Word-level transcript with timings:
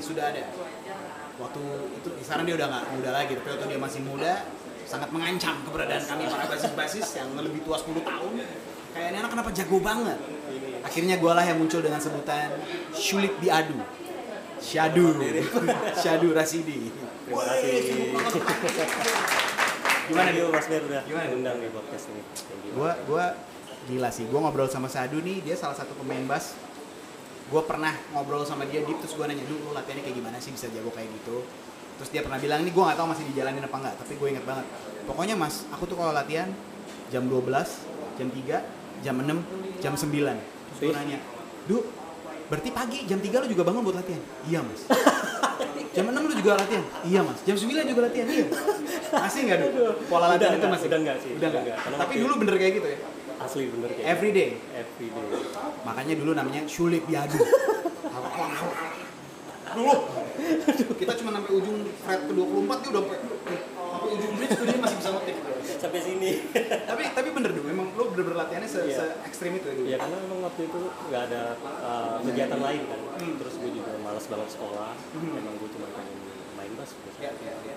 ini 0.00 0.08
sudah 0.08 0.24
ada. 0.32 0.48
Waktu 1.36 1.62
itu 2.00 2.08
sekarang 2.24 2.44
dia 2.48 2.56
udah 2.56 2.66
nggak 2.72 2.84
muda 2.96 3.10
lagi, 3.12 3.32
tapi 3.36 3.48
waktu 3.52 3.66
dia 3.68 3.80
masih 3.80 4.00
muda 4.00 4.32
sangat 4.88 5.12
mengancam 5.12 5.54
keberadaan 5.68 6.02
kami 6.08 6.24
para 6.26 6.44
basis-basis 6.48 7.06
yang 7.20 7.28
lebih 7.36 7.60
tua 7.68 7.76
10 7.76 8.00
tahun. 8.00 8.32
Kayaknya 8.96 9.18
anak 9.22 9.30
kenapa 9.36 9.50
jago 9.52 9.78
banget. 9.84 10.18
Akhirnya 10.80 11.20
gue 11.20 11.32
lah 11.36 11.44
yang 11.44 11.60
muncul 11.60 11.84
dengan 11.84 12.00
sebutan 12.00 12.48
Syulik 12.96 13.36
Diadu. 13.44 13.76
Syadu. 14.56 15.20
Syadu 15.94 16.28
Rasidi. 16.32 16.90
Terima 17.28 17.44
kasih. 17.44 18.16
Gimana 20.10 20.30
dia 20.34 20.44
Mas 20.50 20.66
Ber 20.66 20.82
udah 20.90 21.02
Gimana? 21.06 21.30
undang 21.30 21.56
di 21.62 21.70
podcast 21.70 22.10
ini? 22.10 22.22
Gua 22.74 22.98
gua 23.06 23.24
gila 23.86 24.10
sih. 24.10 24.26
Gua 24.26 24.42
ngobrol 24.42 24.66
sama 24.66 24.90
Sadu 24.90 25.22
nih, 25.22 25.38
dia 25.38 25.54
salah 25.54 25.78
satu 25.78 25.94
pemain 26.02 26.26
bass. 26.26 26.58
Gua 27.50 27.62
pernah 27.66 27.90
ngobrol 28.14 28.46
sama 28.46 28.62
dia 28.64 28.80
deep 28.80 29.02
terus 29.02 29.12
gua 29.12 29.26
nanya, 29.26 29.42
"Dulu 29.42 29.58
lu 29.60 29.72
latihannya 29.74 30.06
kayak 30.06 30.16
gimana 30.16 30.36
sih 30.38 30.54
bisa 30.54 30.70
jago 30.70 30.90
kayak 30.90 31.10
gitu?" 31.12 31.42
Terus 31.98 32.08
dia 32.08 32.22
pernah 32.22 32.38
bilang, 32.38 32.62
"Ini 32.62 32.70
gua 32.70 32.82
nggak 32.88 32.98
tahu 32.98 33.08
masih 33.10 33.24
dijalanin 33.28 33.60
apa 33.60 33.76
enggak, 33.76 33.94
tapi 33.98 34.12
gue 34.16 34.28
inget 34.30 34.44
banget. 34.46 34.66
Pokoknya 35.04 35.34
Mas, 35.34 35.66
aku 35.68 35.84
tuh 35.84 35.96
kalau 35.98 36.14
latihan 36.14 36.48
jam 37.10 37.26
12, 37.26 37.82
jam 38.16 38.28
3, 38.30 38.56
jam 39.02 39.14
6, 39.18 39.38
jam 39.82 39.92
9." 39.92 40.38
Terus 40.40 40.78
gue 40.80 40.94
nanya, 40.94 41.18
"Du, 41.66 41.84
berarti 42.46 42.70
pagi 42.70 42.98
jam 43.04 43.18
3 43.18 43.42
lu 43.42 43.50
juga 43.50 43.66
bangun 43.66 43.82
buat 43.82 43.98
latihan?" 43.98 44.22
"Iya, 44.46 44.60
Mas." 44.62 44.82
Jam 45.90 46.06
6 46.06 46.22
lu 46.22 46.34
juga 46.38 46.54
latihan? 46.54 46.86
Iya, 47.02 47.20
Mas. 47.26 47.42
Jam 47.42 47.58
9 47.58 47.82
juga 47.82 48.06
latihan? 48.06 48.26
Iya. 48.30 48.46
Masih 49.26 49.40
nggak, 49.42 49.58
Du? 49.58 49.66
Pola 50.06 50.30
Udah 50.30 50.38
latihan 50.38 50.54
itu 50.54 50.62
nggak, 50.62 50.70
masih? 50.70 50.86
udah 50.86 50.98
nggak 51.02 51.16
sih, 51.18 51.30
Udah 51.34 51.34
udah 51.34 51.50
nggak. 51.50 51.62
nggak. 51.66 51.78
Karena 51.82 51.96
Tapi 51.98 52.12
dulu 52.14 52.34
bener 52.38 52.54
kayak 52.62 52.72
gitu 52.78 52.88
ya? 52.94 52.98
Asli 53.40 53.72
bener 53.72 53.88
kayak 53.90 54.06
Every 54.06 54.30
day. 54.30 54.50
Every 54.76 55.08
day. 55.08 55.26
Makanya 55.82 56.14
dulu 56.16 56.30
namanya 56.36 56.60
Syulik 56.68 57.08
Diadu. 57.08 57.40
Dulu 59.70 59.92
kita 60.98 61.12
cuma 61.22 61.30
sampai 61.32 61.52
ujung 61.54 61.78
fret 62.02 62.20
ke 62.26 62.32
24 62.34 62.42
dia 62.82 62.90
udah 62.90 63.02
sampai 63.06 63.18
sampai 63.80 64.10
ujung 64.10 64.32
bridge 64.34 64.54
tuh 64.56 64.64
dia 64.66 64.78
masih 64.82 64.96
bisa 64.98 65.10
ngetik. 65.14 65.36
Sampai 65.80 66.00
sini. 66.02 66.30
tapi 66.84 67.02
tapi 67.14 67.28
bener 67.32 67.50
dulu, 67.54 67.64
memang 67.70 67.86
lu 67.94 68.04
bener-bener 68.12 68.36
latihannya 68.36 68.68
se, 68.68 68.80
Iya. 68.84 68.98
se 68.98 69.04
ekstrim 69.24 69.56
itu 69.56 69.64
ya 69.70 69.74
dulu. 69.78 69.86
Ya 69.88 69.96
karena 69.96 70.16
memang 70.26 70.38
waktu 70.44 70.60
itu 70.66 70.80
nggak 71.08 71.22
ada 71.30 71.42
uh, 71.80 72.16
kegiatan 72.20 72.60
lain 72.60 72.82
kan. 72.84 73.00
Hmm. 73.16 73.34
Terus 73.40 73.54
gue 73.62 73.70
juga 73.72 73.92
malas 74.02 74.24
banget 74.26 74.48
sekolah. 74.52 74.90
Hmm. 74.92 75.38
Emang 75.38 75.54
gue 75.56 75.68
cuma 75.72 75.86
pengen 75.94 76.18
main 76.58 76.72
bass. 76.76 76.90
gitu. 76.92 77.08
Ya, 77.22 77.30
ya, 77.32 77.54
ya. 77.64 77.76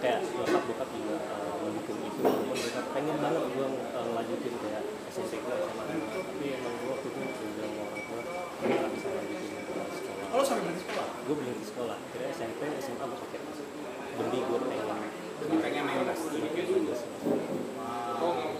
Kayak 0.00 0.20
bokap 0.32 0.62
bokap 0.64 0.88
juga 0.96 1.16
uh, 1.28 1.54
mendukung 1.60 1.98
itu. 2.00 2.20
Walaupun 2.24 2.56
mereka 2.56 2.80
pengen 2.96 3.16
banget 3.20 3.42
gue 3.52 3.66
uh, 3.68 4.56
kayak 4.64 4.82
SMP 5.12 5.32
gue 5.44 5.54
SMA. 5.60 5.84
Tapi 5.84 6.46
emang 6.56 6.74
gue 6.80 6.88
waktu 6.88 7.08
itu 7.12 7.18
udah 7.20 7.36
bilang 7.36 7.72
sama 7.76 7.82
orang 7.84 8.02
tua 8.08 8.20
gue 8.60 8.68
nggak 8.68 8.90
bisa 8.96 9.08
lanjutin 9.12 9.50
ke 9.52 9.60
sekolah. 9.92 10.26
Oh, 10.30 10.36
lu 10.40 10.44
sampai 10.46 10.62
berhenti 10.64 10.82
sekolah? 10.84 11.06
gue 11.20 11.34
berhenti 11.36 11.64
sekolah 11.68 11.96
kira 12.10 12.24
SMP 12.34 12.60
SMA 12.82 13.04
gue 13.06 13.18
pakai 13.22 13.38
mas 13.44 13.58
demi 14.18 14.38
gue 14.42 14.58
pengen 14.66 14.86
Demi 15.40 15.56
pengen 15.56 15.82
main 15.88 16.04
kayak 16.04 16.66
gitu. 16.68 16.92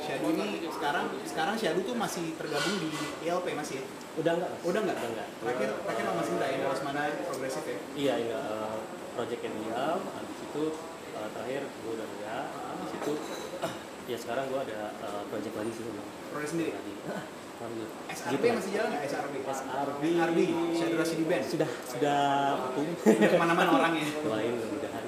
Syadu 0.01 0.33
ini 0.33 0.65
sekarang 0.73 1.07
sekarang 1.29 1.55
Syadu 1.61 1.81
tuh 1.85 1.93
masih 1.93 2.33
tergabung 2.41 2.81
di 2.81 2.89
ILP 3.29 3.53
masih 3.53 3.79
ya? 3.79 3.85
udah 4.17 4.33
enggak 4.41 4.51
Mas? 4.51 4.63
Udah 4.65 4.81
nggak? 4.81 4.97
udah 4.97 5.11
enggak 5.13 5.29
Terakhir 5.39 5.69
terakhir 5.85 6.05
sama 6.09 6.23
Sinda 6.25 6.47
ya, 6.49 6.57
Mas 6.67 6.81
mana 6.83 7.03
progresif 7.29 7.65
ya? 7.69 7.79
iya 7.95 8.15
enggak 8.25 8.43
uh, 8.49 8.77
project 9.15 9.41
yang 9.45 9.55
diam 9.61 10.01
habis 10.01 10.39
itu 10.41 10.65
uh, 11.21 11.29
terakhir 11.31 11.63
gue 11.63 11.93
udah 11.93 12.07
enggak 12.09 12.45
habis 12.51 12.91
itu 12.91 13.13
ya 14.07 14.17
sekarang 14.17 14.45
gue 14.49 14.61
ada 14.63 14.79
uh, 14.99 15.23
project 15.29 15.55
lagi 15.55 15.71
sih 15.71 15.85
memang 15.85 16.07
Progres 16.31 16.51
sendiri. 16.51 16.73
lagi. 16.73 16.95
SRB 18.11 18.41
Gitu. 18.41 18.57
masih 18.57 18.71
jalan 18.73 18.89
nggak 18.89 19.05
SRB? 19.05 19.35
SRB 19.45 20.03
SRB, 20.17 20.39
Syadu 20.73 20.97
Rasidi 20.97 21.25
Band. 21.25 21.45
sudah 21.45 21.69
sudah 21.85 22.21
vakum 22.59 22.89
ke 23.05 23.37
mana-mana 23.37 23.71
orangnya. 23.71 24.09
doain 24.19 24.49
mudah-mudahan 24.51 25.05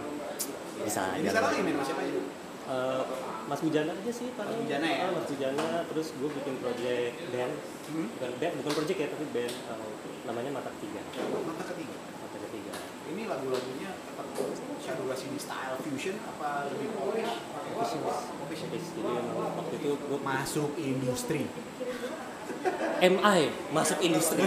bisa 0.83 1.03
Ini 1.17 1.27
sekarang 1.27 1.49
lagi 1.49 1.63
main 1.65 1.77
siapa 1.81 2.03
aja? 2.03 2.21
Uh, 2.63 3.03
Mas 3.43 3.59
Bujana 3.59 3.91
aja 3.91 4.13
sih 4.13 4.29
paling 4.33 4.53
Mas 4.53 4.61
Bujana 4.63 4.87
ya? 4.87 4.99
Ah, 5.01 5.11
Mas 5.13 5.27
Bujana 5.27 5.67
terus 5.85 6.07
gue 6.13 6.29
bikin 6.31 6.55
project 6.59 7.15
band 7.31 7.55
Hmm? 7.83 8.07
bukan 8.15 8.31
band 8.39 8.55
bukan 8.63 8.73
project 8.79 8.99
ya 8.99 9.09
tapi 9.11 9.25
band 9.33 9.55
uh, 9.67 9.91
namanya 10.25 10.51
Mata 10.55 10.71
Tiga 10.79 11.03
Mata 11.43 11.65
ketiga. 11.67 11.97
Mata 12.23 12.37
Ketiga 12.39 12.73
Ini 13.11 13.23
lagu-lagunya 13.27 13.91
Shadow 14.83 15.07
Rasidi 15.07 15.39
style 15.39 15.77
fusion 15.83 16.17
apa 16.27 16.67
lebih 16.73 16.89
popish? 16.97 17.33
Popish. 17.79 18.63
Terus 18.69 18.89
jadi 18.99 19.11
waktu 19.37 19.75
itu 19.79 19.91
gue 19.95 20.21
Masuk 20.23 20.71
industri. 20.77 21.47
MI 23.03 23.51
masuk 23.75 23.99
industri 23.99 24.47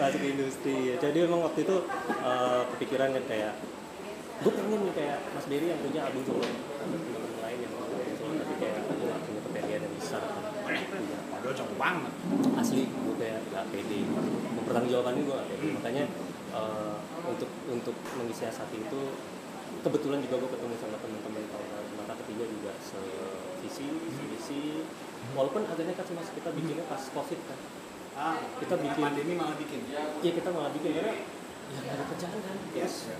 masuk 0.00 0.22
industri 0.24 0.76
ya. 0.88 0.96
jadi 0.96 1.28
emang 1.28 1.44
waktu 1.44 1.68
itu 1.68 1.84
uh, 2.24 2.64
kepikiran 2.72 3.12
kan 3.12 3.24
kayak 3.28 3.52
gue 4.40 4.52
pengen 4.52 4.80
nih 4.88 4.94
kayak 4.96 5.18
Mas 5.36 5.46
Dery 5.52 5.68
yang 5.68 5.80
punya 5.84 6.00
album 6.08 6.24
solo 6.24 6.44
ada 6.44 6.96
teman-teman 6.96 7.40
lain 7.44 7.58
yang 7.60 7.72
punya 7.76 7.92
album 7.92 8.16
solo 8.16 8.32
tapi 8.40 8.54
kayak 8.56 8.78
gue 8.88 9.04
gak 9.04 9.20
punya 9.20 9.40
kepedean 9.44 9.80
yang 9.84 9.94
besar 10.00 10.22
Punya. 10.64 11.18
Padahal 11.28 11.54
cakep 11.54 11.63
banget. 11.76 12.12
asli 12.54 12.82
gue 12.86 13.14
kayak 13.18 13.40
gak 13.50 13.64
pede. 13.70 14.00
Mempertanggungjawabkan 14.54 15.12
ini 15.14 15.22
gue 15.24 15.34
gak 15.34 15.48
pede. 15.50 15.66
Makanya 15.74 16.04
eh, 16.54 16.96
untuk 17.24 17.50
untuk 17.68 17.96
mensiasati 18.16 18.76
itu 18.78 19.00
kebetulan 19.80 20.18
juga 20.24 20.34
gue 20.40 20.50
ketemu 20.54 20.74
sama 20.80 20.96
teman-teman 21.00 21.42
kawan 21.50 21.84
mata 21.98 22.14
ketiga 22.24 22.44
juga 22.48 22.72
sevisi 22.80 23.86
sevisi. 23.90 24.60
Walaupun 25.32 25.64
nekat 25.64 26.04
sih 26.04 26.14
mas 26.14 26.28
kita 26.30 26.48
bikinnya 26.52 26.84
pas 26.86 27.00
covid 27.00 27.40
kan. 27.48 27.58
Ah, 28.14 28.38
Kita 28.62 28.78
bikin- 28.78 29.02
pandemi 29.02 29.34
malah 29.34 29.58
bikin. 29.58 29.80
ya 29.90 30.30
kita 30.30 30.48
malah 30.54 30.70
bikin. 30.70 30.94
Karena 30.94 31.14
ya 31.74 31.80
ada 31.90 32.04
kerjaan 32.06 32.38
kan. 32.38 32.56
Yes. 32.76 33.10
ya 33.10 33.16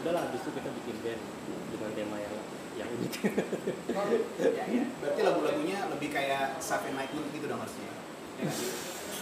udahlah 0.00 0.30
habis 0.30 0.40
itu 0.40 0.50
kita 0.54 0.70
bikin 0.80 0.96
band 1.04 1.20
dengan 1.74 1.90
tema 1.92 2.16
yang 2.16 2.34
yang 2.78 2.88
unik 2.88 3.14
Ya, 4.38 4.64
ya. 4.70 4.84
Berarti 5.02 5.20
lagu-lagunya 5.20 5.78
lebih 5.90 6.08
kayak 6.08 6.62
self 6.62 6.86
enlightenment 6.86 7.28
gitu 7.34 7.46
dong 7.46 7.58
harusnya. 7.58 7.90
Ya? 8.38 8.50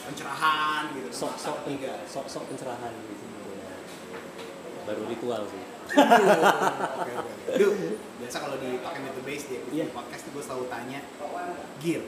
Pencerahan 0.06 0.82
gitu. 0.94 1.08
sok-sok 1.10 1.64
ketiga. 1.64 2.04
sok-sok 2.06 2.44
pencerahan 2.46 2.92
gitu 2.94 3.24
ya. 3.56 3.74
baru 4.86 5.02
ritual 5.10 5.42
sih 5.50 5.64
Oke, 5.86 7.12
oke. 7.14 7.32
Duh, 7.58 7.72
biasa 8.18 8.36
kalau 8.42 8.56
di 8.58 8.82
Talking 8.82 9.02
with 9.06 9.14
the 9.14 9.24
Bass 9.24 9.42
di 9.46 9.56
Iya. 9.70 9.86
podcast 9.94 10.26
tuh 10.26 10.32
gue 10.34 10.42
selalu 10.42 10.64
tanya 10.66 10.98
gear, 11.78 12.02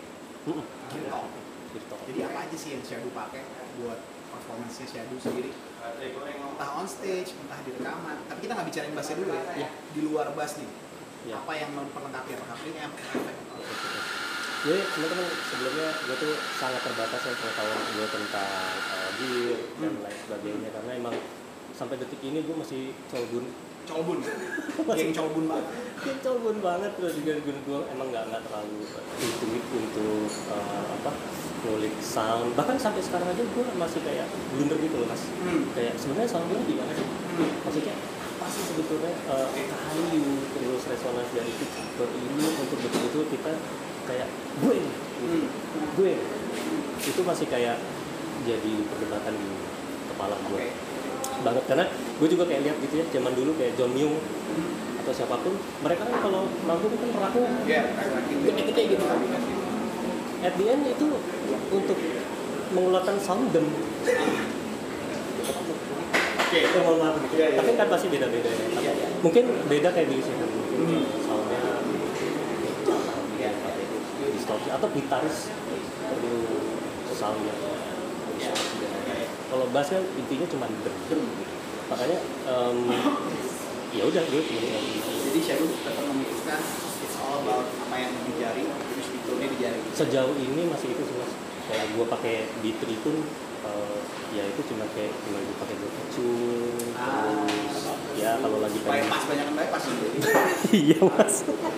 gear 0.91 1.05
talk. 1.07 1.27
Gitu. 1.71 1.95
Jadi 2.11 2.19
apa 2.27 2.39
aja 2.43 2.57
sih 2.59 2.71
yang 2.75 2.83
Shadow 2.83 3.11
pakai 3.15 3.47
buat 3.79 3.99
performance-nya 4.35 4.87
Shadow 4.91 5.15
sendiri? 5.21 5.55
Entah 5.55 6.71
on 6.75 6.87
stage, 6.91 7.39
entah 7.39 7.61
di 7.63 7.71
rekaman. 7.79 8.19
Tapi 8.27 8.39
kita 8.43 8.53
nggak 8.59 8.67
bicarain 8.67 8.95
bassnya 8.99 9.17
dulu 9.21 9.31
ya. 9.31 9.43
Iya. 9.63 9.69
Di 9.95 10.01
luar 10.03 10.27
bass 10.35 10.53
nih, 10.59 10.71
Iya. 11.29 11.37
apa 11.39 11.53
yang 11.55 11.71
memperlengkapi 11.77 12.31
apakah 12.35 12.57
efek? 12.57 13.37
Jadi 14.59 14.81
teman-teman 14.83 15.27
sebelumnya 15.45 15.89
gue 16.03 16.17
tuh 16.19 16.35
sangat 16.57 16.81
terbatas 16.83 17.21
ya 17.21 17.33
pengetahuan 17.33 17.79
gue 17.87 18.07
tentang 18.11 18.51
uh, 18.91 19.11
gear 19.15 19.59
dan 19.79 19.93
Hmm. 19.93 20.03
lain 20.03 20.19
sebagainya 20.19 20.69
karena 20.73 20.91
emang 20.97 21.15
sampai 21.71 21.95
detik 21.95 22.19
ini 22.21 22.43
gue 22.43 22.57
masih 22.57 22.83
colbun 23.07 23.45
Colbun, 23.89 24.21
geng 25.01 25.17
colbun 25.17 25.49
banget. 25.49 25.65
Kayak 25.99 26.21
colbun 26.21 26.57
banget 26.61 26.93
terus 26.93 27.13
juga 27.15 27.33
gue 27.39 27.55
gue 27.57 27.81
emang 27.89 28.09
nggak 28.09 28.25
nggak 28.29 28.43
terlalu 28.45 28.85
intuit 29.19 29.65
untuk 29.71 30.29
uh, 30.51 30.85
apa 30.93 31.11
ngulik 31.59 31.95
sound 31.99 32.53
bahkan 32.53 32.77
sampai 32.77 33.01
sekarang 33.01 33.25
aja 33.27 33.41
gue 33.41 33.65
masih 33.75 34.01
kayak 34.05 34.27
blunder 34.53 34.77
gitu 34.77 34.97
loh 34.97 35.09
mas 35.09 35.23
Hmm. 35.39 35.73
kayak 35.73 35.97
sebenarnya 35.97 36.29
sound 36.29 36.47
gue 36.47 36.59
gimana 36.67 36.93
sih 36.93 37.07
Hmm. 37.07 37.51
maksudnya 37.65 37.95
apa 38.49 38.57
sih 38.57 38.65
sebetulnya 38.65 39.13
uh, 39.29 39.45
kayu 39.53 40.25
terus 40.57 40.83
resonans 40.89 41.29
dari 41.37 41.53
tipe 41.53 42.05
ini 42.17 42.49
untuk 42.49 42.81
betul-betul 42.81 43.29
kita 43.29 43.53
kayak 44.09 44.29
gue 44.65 44.77
nih 44.81 44.97
Hmm. 45.19 45.51
gue 45.99 46.15
itu 47.03 47.21
masih 47.27 47.51
kayak 47.51 47.75
jadi 48.47 48.75
perdebatan 48.87 49.35
di 49.35 49.51
kepala 50.09 50.39
gue 50.47 50.63
Oke. 50.63 50.71
banget. 51.43 51.65
Karena 51.67 51.85
gue 51.91 52.29
juga 52.31 52.47
kayak 52.47 52.63
lihat 52.65 52.77
gitu 52.81 52.95
ya 53.03 53.07
zaman 53.11 53.35
dulu 53.35 53.51
kayak 53.59 53.75
John 53.75 53.91
Myung 53.93 54.15
atau 55.03 55.13
siapa 55.13 55.43
pun 55.43 55.59
mereka 55.83 56.07
kan 56.07 56.23
kalau 56.23 56.47
manggung 56.65 56.95
kan 56.95 57.11
raknya 57.19 57.51
Ya, 57.67 57.83
gede-gede 58.47 58.83
gitu. 58.95 59.05
At 60.41 60.55
the 60.55 60.67
end 60.71 60.87
itu 60.87 61.07
untuk 61.69 61.99
mengeluarkan 62.71 63.19
sound 63.19 63.51
dem 63.51 63.67
Oke. 66.49 66.61
itu 66.65 66.79
mohon 66.81 66.97
maaf 66.99 67.17
gitu. 67.21 67.35
Tapi 67.37 67.71
kan 67.75 67.89
pasti 67.89 68.07
beda-beda 68.09 68.49
ya 68.49 68.65
Iya, 68.73 68.93
iya. 68.95 69.09
mungkin 69.21 69.45
beda 69.69 69.89
kayak 69.93 70.09
di 70.09 70.17
sini 70.19 70.45
Hmm. 70.79 71.05
soundnya 71.21 71.61
Iya. 73.37 73.51
distorsi 74.33 74.69
atau 74.71 74.89
gitaris 74.89 75.53
perlu 76.01 76.37
soundnya 77.11 77.53
kalau 79.49 79.65
bass 79.69 79.89
kan 79.89 80.05
intinya 80.15 80.47
cuma 80.47 80.65
dem 80.69 81.21
makanya 81.89 82.19
em, 82.47 82.79
ya 83.91 84.03
udah 84.05 84.23
gue 84.23 84.43
Jadi 85.29 85.41
Shadow 85.43 85.69
tetap 85.69 86.05
memutuskan 86.07 86.61
it's 86.99 87.17
all 87.19 87.41
about 87.41 87.65
apa 87.65 87.97
yang 87.99 88.13
di 88.19 88.33
jari, 88.37 88.65
terus 88.65 89.09
fiturnya 89.11 89.49
di 89.49 89.59
jari. 89.59 89.81
sejauh 89.93 90.33
ini 90.35 90.63
masih 90.69 90.89
itu 90.91 91.03
sih 91.03 91.17
mas 91.17 91.33
kayak 91.67 91.87
gue 91.93 92.05
pakai 92.07 92.35
B3 92.61 92.83
pun 92.99 93.15
ya 94.29 94.43
itu 94.45 94.61
cuma 94.67 94.85
kayak 94.93 95.13
cuma 95.19 95.39
gue 95.39 95.57
pakai 95.57 95.75
buat 95.77 95.93
kecil 95.99 96.31
Ah. 96.95 97.47
terus 97.47 97.87
ya 98.15 98.35
kalau 98.37 98.59
lagi 98.59 98.79
pengen 98.81 99.07
Bypass 99.07 99.25
banyak 99.25 99.45
kan 99.45 99.55
bypass 99.55 99.85
iya 100.77 100.99
mas 101.01 101.35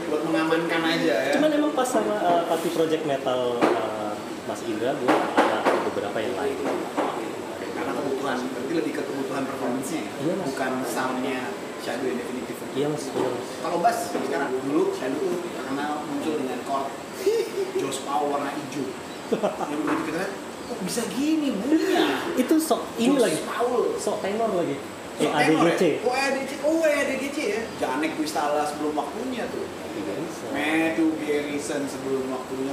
buat 0.08 0.22
mengamankan 0.24 0.82
aja 0.88 1.14
ya. 1.22 1.32
cuman 1.36 1.50
emang 1.52 1.72
pas 1.72 1.84
sama 1.84 2.16
uh, 2.16 2.42
party 2.46 2.68
project 2.70 3.04
metal 3.04 3.40
uh, 3.58 4.12
Mas 4.42 4.60
Indra 4.64 4.90
gue 4.92 5.06
ada 5.36 5.58
beberapa 5.84 6.18
yang 6.18 6.34
lain 6.34 6.56
karena 7.70 7.92
kebutuhan, 7.94 8.38
berarti 8.50 8.72
lebih 8.74 8.92
ke 8.92 9.02
kebutuhan 9.02 9.44
performance-nya 9.44 10.00
ya, 10.00 10.12
Iya, 10.20 10.34
Mas. 10.34 10.46
bukan 10.48 10.72
sound-nya 10.84 11.38
Shadow 11.80 12.06
yang 12.06 12.18
definitif. 12.18 12.56
iya 12.70 12.86
mas 12.86 13.04
iya 13.08 13.30
Kalau 13.58 13.78
bass 13.78 13.98
sekarang 14.10 14.50
dulu 14.60 14.92
Shadow 14.92 15.20
terkenal 15.46 16.02
muncul 16.02 16.34
dengan 16.36 16.58
chord 16.62 16.88
Joss 17.80 18.02
Power 18.02 18.26
warna 18.30 18.50
hijau. 18.50 18.84
yang 19.62 19.80
begitu 19.80 20.02
kita 20.04 20.18
lihat, 20.18 20.32
bisa 20.80 21.02
gini 21.08 21.50
bunyinya? 21.52 22.06
itu 22.34 22.54
sok 22.56 22.82
ini 22.96 23.16
lagi 23.16 23.38
Powell. 23.42 23.94
sok 23.96 24.20
tenor 24.20 24.52
lagi 24.54 24.76
So, 25.20 25.28
eh 25.28 25.32
tenor 25.44 25.68
ADGC 25.68 25.82
ya? 25.84 25.96
Oh 26.00 26.14
ADGC, 26.14 26.52
oh 26.62 26.80
ADGC 26.80 27.36
ya. 27.44 27.60
Janek 27.76 28.16
Twistala 28.16 28.64
sebelum 28.64 28.96
waktunya 28.96 29.44
tuh. 29.46 29.68
Matthew 30.50 31.12
Garrison 31.20 31.84
sebelum 31.84 32.24
waktunya. 32.26 32.72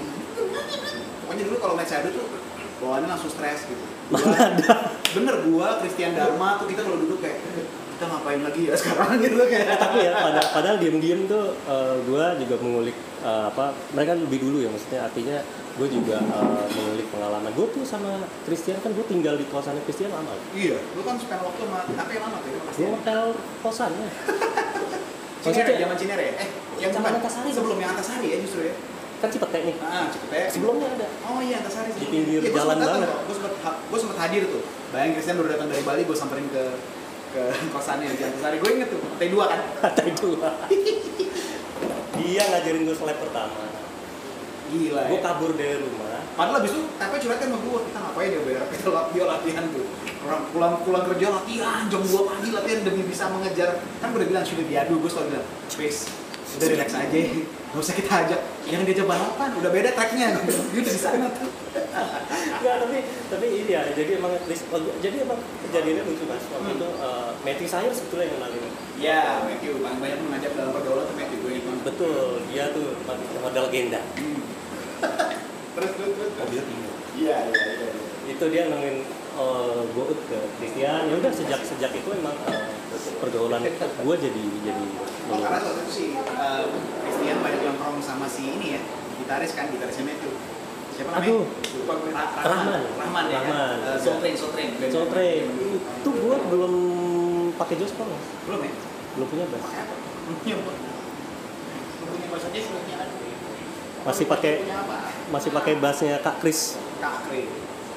Pokoknya 1.19 1.44
dulu 1.44 1.57
kalau 1.59 1.73
main 1.75 1.83
Shadow 1.83 2.07
tuh 2.09 2.23
bawaannya 2.77 3.09
langsung 3.09 3.27
stres 3.27 3.67
gitu. 3.67 3.83
Gua- 4.07 4.23
mana 4.23 4.55
ada 4.55 4.73
bener 5.11 5.35
gua 5.44 5.83
Christian 5.83 6.15
Dharma 6.15 6.55
tuh 6.55 6.71
kita 6.71 6.81
kalau 6.81 6.95
duduk 6.95 7.19
kayak 7.19 7.35
kita 7.91 8.05
ngapain 8.07 8.39
lagi 8.39 8.61
ya 8.63 8.73
sekarang 8.73 9.19
gitu 9.19 9.35
kayak 9.44 9.67
Eh, 9.67 9.77
tapi 9.77 9.97
ya 9.99 10.11
pada 10.15 10.41
padahal 10.47 10.77
diem-diem 10.77 11.27
tuh 11.27 11.51
uh, 11.67 11.99
gue 11.99 12.23
juga 12.39 12.55
mengulik 12.61 12.95
uh, 13.19 13.51
apa 13.51 13.75
mereka 13.91 14.15
lebih 14.15 14.39
dulu 14.39 14.57
ya 14.61 14.69
maksudnya 14.69 15.03
artinya 15.03 15.38
gue 15.77 15.88
juga 15.88 16.18
uh, 16.19 16.65
mengulik 16.68 17.06
pengalaman 17.07 17.50
gue 17.50 17.68
tuh 17.69 17.83
sama 17.83 18.12
Christian. 18.44 18.77
Kan 18.79 18.91
gue 18.91 19.06
tinggal 19.06 19.35
di 19.35 19.45
kosannya 19.45 19.81
Christian 19.81 20.09
lama. 20.09 20.33
Iya 20.51 20.77
lu 20.91 21.01
kan 21.01 21.15
spend 21.15 21.39
waktu 21.39 21.62
sama 21.62 21.79
yang 22.07 22.24
lama 22.24 22.38
tuh 22.39 22.50
ya? 22.50 22.59
Gue 22.68 22.88
hotel 22.91 23.21
kosannya 23.62 24.07
Cinere 25.38 25.53
Maksudnya- 25.63 25.79
zaman 25.79 25.95
Cinere 25.95 26.24
ya? 26.24 26.33
Eh 26.38 26.50
yang 26.77 26.91
bukan. 26.91 27.13
Antasari. 27.15 27.50
sebelum 27.50 27.77
yang 27.77 27.91
Antasari 27.91 28.27
ya 28.27 28.38
justru 28.39 28.62
ya? 28.63 28.75
Kan 29.18 29.29
Cipete 29.29 29.59
nih. 29.63 29.75
Ah 29.79 30.06
Cipete. 30.07 30.39
Sebelumnya 30.50 30.88
ada. 30.91 31.07
Oh 31.24 31.39
iya 31.39 31.62
Antasari 31.62 31.89
Di 31.91 32.06
pinggir 32.06 32.41
jalan 32.44 32.77
banget. 32.77 33.09
Gue 33.23 33.35
sempet 33.35 33.53
gue 33.63 34.00
sempet 34.00 34.18
hadir 34.19 34.44
tuh. 34.45 34.62
Bayang 34.89 35.13
Christian 35.13 35.35
baru 35.38 35.50
datang 35.51 35.69
dari 35.69 35.81
Bali, 35.81 36.01
gue 36.06 36.13
samperin 36.13 36.50
ke 36.50 36.63
ke 37.27 37.41
kosannya 37.73 38.09
di 38.09 38.23
Antasari. 38.23 38.57
Gue 38.57 38.71
inget 38.73 38.89
tuh, 38.89 39.00
lantai 39.00 39.30
dua 39.30 39.45
kan. 39.47 39.59
ada 39.83 40.03
dua. 40.12 40.50
Dia 42.18 42.44
ngajarin 42.44 42.81
gue 42.83 42.95
slap 42.95 43.18
pertama 43.19 43.62
Gila 44.68 45.02
gue 45.06 45.14
ya. 45.14 45.22
kabur 45.22 45.52
dari 45.54 45.78
rumah 45.78 46.06
Padahal 46.34 46.62
abis 46.62 46.69
itu 46.69 46.81
tapi 46.96 47.18
curhatnya 47.18 47.48
sama 47.48 47.58
gue, 47.58 47.80
kita 47.84 47.98
ngapain 47.98 48.30
ya 48.30 48.40
bayar 48.40 48.64
kita 48.69 48.90
lat- 48.90 49.10
dia 49.10 49.25
latihan 49.25 49.66
tuh. 49.68 49.86
Orang 50.22 50.42
pulang 50.52 50.74
pulang 50.81 51.04
kerja 51.08 51.28
latihan 51.31 51.81
jam 51.88 52.02
2 52.04 52.14
pagi 52.30 52.50
latihan 52.52 52.80
demi 52.84 53.02
bisa 53.04 53.25
mengejar. 53.28 53.69
Kan 53.98 54.08
gue 54.08 54.19
udah 54.19 54.30
bilang 54.30 54.46
sudah 54.46 54.62
diadu, 54.64 54.94
gue 54.98 55.10
selalu 55.10 55.28
bilang, 55.31 55.48
space 55.66 56.00
udah 56.58 56.68
relax 56.69 56.90
aja, 56.92 57.18
gak 57.68 57.78
usah 57.80 57.94
kita 57.94 58.12
ajak. 58.19 58.42
Yang 58.66 58.81
diajak 58.88 59.08
balapan, 59.08 59.50
udah 59.56 59.69
beda 59.69 59.90
tracknya. 59.92 60.28
Gue 60.38 60.78
udah 60.78 60.90
di 60.90 61.02
sana 61.02 61.25
tuh. 61.31 61.50
Enggak, 62.58 62.75
tapi 62.81 62.98
tapi 63.28 63.46
ini 63.56 63.72
ya 63.72 63.81
jadi 63.90 64.12
emang 64.18 64.34
jadi 64.98 65.16
emang 65.22 65.40
kejadiannya 65.64 66.04
lucu 66.04 66.24
mas 66.25 66.44
waktu 66.48 66.64
Hmm. 66.64 66.75
itu 66.75 66.88
uh, 66.98 67.30
Matthew 67.42 67.68
saya 67.68 67.90
sebetulnya 67.90 68.25
yang 68.25 68.36
kenalin 68.36 68.62
Ya, 68.98 69.22
Matthew, 69.44 69.78
paling 69.78 70.00
banyak 70.00 70.19
mengajak 70.19 70.52
dalam 70.54 70.72
pergaulan 70.72 71.06
tuh 71.06 71.16
Matthew 71.16 71.38
gue 71.40 71.52
betul 71.84 72.18
dia 72.48 72.69
tuh 72.72 72.98
model 73.40 73.64
legenda 73.66 74.02
Hmm. 74.16 74.42
Terus 74.99 75.91
terus 75.94 76.11
terus. 76.13 76.31
mobil 76.35 76.61
Tino 76.61 76.89
Iya, 77.17 77.38
iya, 77.44 77.53
iya. 77.53 77.89
iya. 77.89 77.91
itu 78.27 78.45
dia 78.47 78.63
nemuin 78.67 78.97
uh, 79.33 79.81
gue 79.85 80.05
ke 80.23 80.38
Christian 80.55 81.01
ya 81.03 81.15
udah 81.15 81.31
sejak 81.31 81.61
sejak 81.61 81.91
itu 81.91 82.09
emang 82.11 82.38
uh, 82.44 82.69
pergaulan 83.17 83.61
gue 83.63 84.15
jadi 84.17 84.44
jadi 84.63 84.85
Oh, 85.27 85.35
karena 85.35 85.59
waktu 85.59 85.81
itu 85.81 85.91
sih 85.91 86.09
eh, 86.15 86.65
Christian 87.03 87.38
banyak 87.38 87.59
nongkrong 87.59 87.99
sama 87.99 88.23
si 88.25 88.47
ini 88.47 88.67
ya, 88.71 88.81
gitaris 89.17 89.51
kan, 89.51 89.67
gitarisnya 89.67 90.07
Matthew. 90.07 90.31
Siapa 90.95 91.09
namanya? 91.11 91.27
Aduh. 91.27 91.44
Lupa 91.75 91.94
gue. 91.99 92.11
Ra- 92.15 92.31
Rahman. 92.47 92.81
Rahman 92.95 93.23
ya. 93.27 93.35
kan? 93.35 93.51
Rahman. 93.51 93.75
Eh, 93.83 93.97
Soul 93.99 94.17
Train, 94.23 94.35
Soul 94.88 95.07
Train. 95.11 95.44
Itu 95.99 96.09
gue 96.09 96.35
belum 96.47 96.73
pakai 97.59 97.75
jospol 97.75 98.07
mas 98.07 98.23
Belum 98.47 98.61
ya? 98.63 98.71
belum 99.19 99.27
punya 99.27 99.45
bass 99.51 99.59
Pakai 99.61 99.79
apa? 99.83 99.95
Punya 100.39 100.55
apa? 100.55 100.71
Punya 102.07 102.27
bahasa 102.31 102.47
aja 102.47 102.59
sebelumnya 102.61 102.95
ada. 102.97 103.06
Masih 104.07 104.25
pakai 104.25 104.63
masih 105.27 105.50
pakai 105.51 105.74
bassnya 105.77 106.15
Kak 106.18 106.39
Chris 106.39 106.80
Kak 106.98 107.27
Kre. 107.27 107.44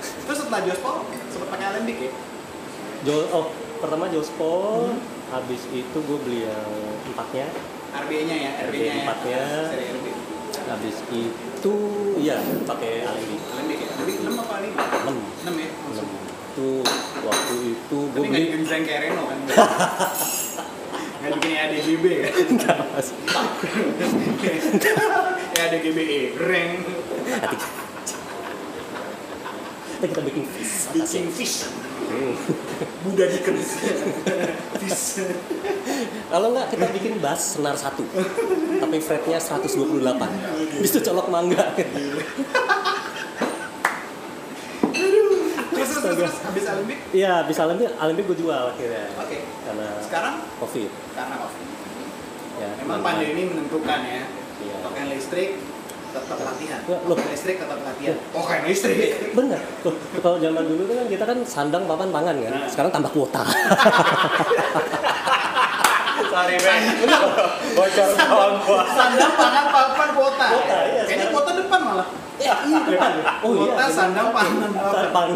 Terus 0.01 0.39
setelah 0.39 0.61
Jospol, 0.63 0.97
sempat 1.29 1.49
pakai 1.49 1.67
Alembic 1.71 1.97
ya? 2.01 2.11
Jo 3.01 3.17
oh 3.31 3.47
pertama 3.79 4.11
jospol 4.11 4.91
Hmm. 4.91 5.01
habis 5.31 5.63
itu 5.71 5.95
gue 5.97 6.19
beli 6.21 6.45
yang 6.45 6.69
empatnya 7.07 7.47
RB-nya 7.97 8.37
ya, 8.37 8.51
RB 8.61 8.69
RB-nya 8.69 8.85
ya. 8.85 9.01
empatnya. 9.01 9.43
Seri 9.67 9.85
RB. 9.89 10.07
habis 10.63 10.97
itu 11.09 11.75
iya 12.17 12.37
pakai 12.63 12.93
alembi 13.03 13.37
Alembic 13.41 13.79
ya? 13.79 13.89
Alembic 13.93 14.17
6 14.21 14.37
apa 14.37 14.55
5? 14.61 14.69
6 14.69 15.17
6 15.49 15.57
ya? 15.57 15.69
enam 15.71 16.07
itu 16.51 16.69
waktu 17.23 17.55
itu 17.73 17.99
gue 18.05 18.11
Tapi 18.13 18.21
nggak 18.21 18.37
beli 18.37 18.45
bikin 18.45 18.63
Frank 18.65 18.85
kayak 18.85 19.01
Reno 19.07 19.23
kan? 19.25 19.39
Nggak 21.21 21.33
bikin 21.37 21.53
ADGB 21.55 22.05
kan? 22.19 22.33
enggak 22.49 22.79
mas 22.91 23.09
ya 24.41 24.55
ada 25.61 25.77
GBE, 25.77 26.21
reng, 26.41 26.73
kita 30.01 30.07
kita 30.09 30.21
bikin 30.25 30.45
fish. 30.49 30.75
Bikin 30.97 31.25
fish, 31.29 31.57
Hmm. 32.11 32.35
Buddha 33.07 33.23
Dickens, 33.31 33.79
fish. 34.83 35.23
kalau 36.27 36.51
enggak 36.51 36.67
kita 36.75 36.91
bikin 36.91 37.23
bass 37.23 37.55
senar 37.55 37.79
satu. 37.79 38.03
Tapi 38.83 38.99
fretnya 38.99 39.39
128 39.39 39.79
bisa 40.83 40.99
colok 41.07 41.31
mangga. 41.31 41.71
Terus 45.71 45.89
terus 45.97 46.03
terus, 46.03 46.35
habis 46.43 46.65
iya 47.15 47.47
bisa 47.47 47.63
alembi 47.65 47.87
alembi 47.87 48.27
gue 48.27 48.37
jual 48.43 48.75
akhirnya. 48.75 49.07
Oke. 49.15 49.39
karena 49.65 49.87
Sekarang? 50.03 50.35
Covid. 50.59 50.91
Karena 51.15 51.35
covid. 51.41 51.69
ya 52.59 52.69
Memang 52.85 53.01
pandemi 53.07 53.43
menentukan 53.49 54.01
ya. 54.03 54.23
Iya. 54.61 54.77
Pakaian 54.85 55.09
listrik 55.13 55.51
tetap 56.11 56.39
latihan. 56.43 56.81
Ya, 56.91 56.99
loh. 57.07 57.17
Listrik 57.17 57.57
tetap 57.63 57.79
latihan. 57.81 58.17
Pakaian 58.35 58.63
listrik. 58.67 58.99
Bener. 59.33 59.61
Tuh, 59.87 59.95
kalau 60.19 60.37
zaman 60.43 60.65
dulu 60.67 60.83
kan 60.91 61.07
kita 61.07 61.25
kan 61.25 61.39
sandang 61.47 61.85
papan 61.87 62.11
pangan 62.11 62.37
kan. 62.39 62.53
Nah. 62.53 62.69
Sekarang 62.69 62.91
tambah 62.91 63.11
kuota. 63.15 63.43
Sorry, 66.31 66.57
Ben. 66.63 66.83
bocor 67.75 68.09
kawan 68.15 68.53
gua 68.63 68.83
Sandang 68.87 69.33
pangan 69.35 69.65
papan 69.75 70.09
kuota. 70.15 70.47
Kuota, 70.47 70.79
iya, 70.87 71.03
Kayaknya 71.03 71.27
kuota 71.35 71.51
depan 71.59 71.81
malah. 71.83 72.09
iya 72.41 72.55
depan. 72.63 73.11
Oh 73.43 73.53
iya. 73.53 73.73
Kuota 73.75 73.85
sandang 73.91 74.29
pangan 74.31 74.71
papan. 74.73 75.29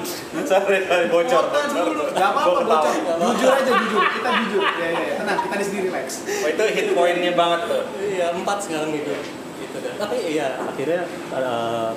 Sorry 0.46 0.78
sorry 0.86 1.06
bocor 1.10 1.42
Kota 1.50 1.60
dulu. 1.66 2.02
Gak 2.14 2.28
apa-apa 2.30 2.60
bocor. 2.62 2.94
Jujur 3.18 3.50
aja 3.50 3.72
jujur. 3.74 4.02
Kita 4.06 4.30
jujur. 4.38 4.62
Ya 4.62 4.86
ya. 4.86 5.02
ya. 5.02 5.14
Tenang. 5.18 5.38
Kita 5.42 5.54
di 5.58 5.64
sini 5.66 5.80
relax. 5.90 6.06
Oh, 6.30 6.48
itu 6.48 6.64
hit 6.70 6.86
pointnya 6.94 7.32
banget 7.34 7.60
tuh 7.66 7.82
Iya 7.98 8.26
empat 8.30 8.58
sekarang 8.62 8.90
itu. 8.94 9.14
Gitu 9.58 9.76
dah. 9.82 9.94
Tapi 9.98 10.16
iya 10.30 10.46
akhirnya 10.62 11.02
eh, 11.34 11.90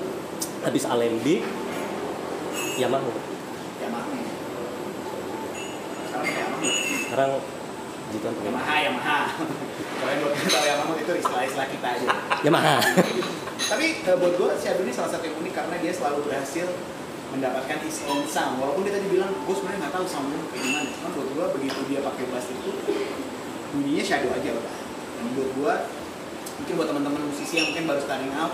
habis 0.66 0.84
Alembi 0.90 1.46
Yamaha. 2.82 3.14
Yamaha. 3.78 4.10
Sekarang 6.10 6.30
Yamaha. 6.34 6.70
Sekarang 7.06 7.32
Yamaha, 8.16 8.76
Yamaha. 8.88 9.20
Kalian 10.00 10.18
buat 10.24 10.34
tahu 10.40 10.64
Yamaha 10.64 10.94
itu 10.96 11.12
istilah-istilah 11.20 11.68
kita 11.68 11.88
aja. 12.00 12.08
Yamaha. 12.46 12.76
Tapi 13.72 13.86
eh, 14.06 14.16
buat 14.16 14.34
gue 14.40 14.50
Shadow 14.56 14.84
ini 14.88 14.94
salah 14.96 15.12
satu 15.12 15.28
yang 15.28 15.36
unik 15.44 15.54
karena 15.54 15.76
dia 15.84 15.92
selalu 15.92 16.24
berhasil 16.24 16.68
mendapatkan 17.36 17.78
his 17.84 18.00
own 18.08 18.24
sound. 18.24 18.64
Walaupun 18.64 18.88
dia 18.88 18.96
tadi 18.96 19.12
bilang, 19.12 19.32
gue 19.44 19.56
sebenarnya 19.58 19.80
nggak 19.88 19.96
tahu 20.00 20.06
soundnya 20.08 20.40
kayak 20.56 20.64
gimana. 20.64 20.90
Cuman 20.96 21.12
buat 21.12 21.28
gue 21.36 21.46
begitu 21.60 21.80
dia 21.92 22.00
pakai 22.00 22.24
bass 22.32 22.48
itu, 22.48 22.72
bunyinya 23.76 24.04
Shadow 24.08 24.32
aja 24.32 24.50
udah. 24.56 24.76
Dan 25.20 25.26
buat 25.36 25.50
gue, 25.52 25.74
mungkin 26.64 26.74
buat 26.80 26.88
teman-teman 26.88 27.22
musisi 27.28 27.54
yang 27.60 27.68
mungkin 27.74 27.84
baru 27.92 28.02
starting 28.08 28.34
out, 28.40 28.54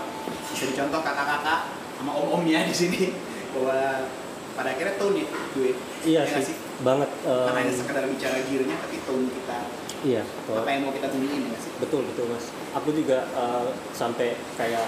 bisa 0.50 0.64
dicontoh 0.66 1.00
kakak-kakak 1.04 1.60
sama 1.94 2.10
om-omnya 2.10 2.66
di 2.66 2.74
sini 2.74 3.14
bahwa 3.54 4.10
pada 4.58 4.68
akhirnya 4.74 4.98
tone 4.98 5.22
ya 5.22 5.26
gue. 5.54 5.70
Iya 6.02 6.20
Ya 6.26 6.30
nggak 6.34 6.42
sih. 6.42 6.56
Banget. 6.82 7.10
Bukan 7.22 7.54
em, 7.54 7.58
hanya 7.62 7.72
sekedar 7.74 8.04
bicara 8.10 8.36
gearnya, 8.50 8.76
tapi 8.82 8.96
tone 9.06 9.30
kita, 9.30 9.58
iya. 10.02 10.22
apa 10.50 10.68
yang 10.74 10.80
mau 10.88 10.92
kita 10.92 11.06
bunyiin 11.06 11.46
ya 11.46 11.58
sih? 11.62 11.70
Betul 11.78 12.02
betul 12.10 12.26
mas. 12.34 12.50
Aku 12.74 12.90
juga 12.90 13.30
eh, 13.30 13.68
sampai 13.94 14.34
kayak 14.58 14.86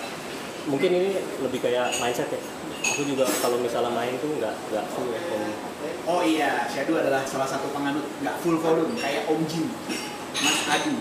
mungkin 0.66 0.90
ini 0.90 1.10
lebih 1.46 1.62
kayak 1.62 1.94
mindset 2.02 2.26
ya. 2.34 2.40
Aku 2.86 3.02
juga 3.06 3.26
kalau 3.42 3.58
misalnya 3.62 3.90
main 3.94 4.14
tuh 4.18 4.34
nggak 4.34 4.54
nggak 4.74 4.86
full 4.90 5.10
volume. 5.10 5.54
Oh 6.06 6.22
iya, 6.22 6.66
Shadow 6.66 6.98
adalah 6.98 7.22
salah 7.22 7.46
satu 7.46 7.70
penganut 7.70 8.06
nggak 8.22 8.36
full 8.42 8.58
volume 8.58 8.94
kayak 8.98 9.30
Om 9.30 9.40
Jin. 9.46 9.66
Mas 10.36 10.58
Adi. 10.68 10.96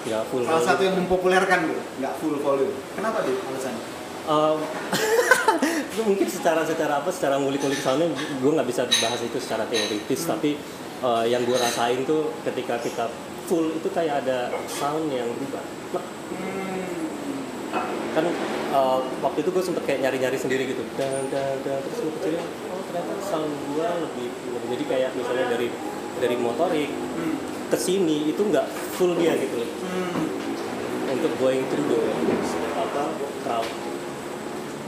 nggak 0.00 0.24
full 0.32 0.42
Salah 0.48 0.64
satu 0.64 0.80
yang 0.80 0.96
mempopulerkan 0.96 1.68
tuh, 1.68 1.80
nggak 2.00 2.14
full 2.16 2.36
volume. 2.40 2.72
Kenapa 2.96 3.20
tuh 3.20 3.36
alasannya? 3.44 3.99
Um, 4.30 4.62
mungkin 6.06 6.30
secara 6.30 6.62
secara 6.62 7.02
apa 7.02 7.10
secara 7.10 7.34
ngulik-ngulik 7.42 7.82
soundnya 7.82 8.14
gue 8.14 8.52
nggak 8.54 8.68
bisa 8.70 8.86
bahas 9.02 9.18
itu 9.20 9.36
secara 9.42 9.66
teoritis 9.66 10.22
tapi 10.22 10.54
uh, 11.02 11.26
yang 11.26 11.42
gue 11.42 11.58
rasain 11.58 12.06
tuh 12.06 12.30
ketika 12.46 12.78
kita 12.78 13.10
full 13.50 13.74
itu 13.74 13.90
kayak 13.90 14.22
ada 14.22 14.54
sound 14.70 15.10
yang 15.10 15.26
berubah 15.34 15.64
Plek. 15.90 16.06
kan 18.14 18.24
uh, 18.70 18.98
waktu 19.18 19.38
itu 19.42 19.50
gue 19.50 19.64
sempet 19.66 19.82
kayak 19.82 20.00
nyari-nyari 20.06 20.38
sendiri 20.38 20.62
gitu 20.70 20.82
dan 20.94 21.26
dan 21.34 21.58
dan 21.66 21.82
terus 21.82 21.98
gue 21.98 22.12
kecilin 22.22 22.42
oh 22.70 22.80
ternyata 22.86 23.12
sound 23.26 23.50
gue 23.74 23.88
lebih 24.06 24.26
jadi 24.70 24.84
kayak 24.86 25.10
misalnya 25.18 25.46
dari 25.50 25.68
dari 26.22 26.36
motorik 26.38 26.90
Hmm. 27.20 27.34
ke 27.68 27.76
sini 27.76 28.30
itu 28.30 28.40
nggak 28.40 28.64
full 28.94 29.18
dia 29.18 29.34
gitu 29.34 29.58
Hmm. 29.58 30.22
untuk 31.10 31.34
going 31.42 31.66
through 31.66 31.90
the 31.90 32.02
apa 32.78 33.02
crowd 33.42 33.89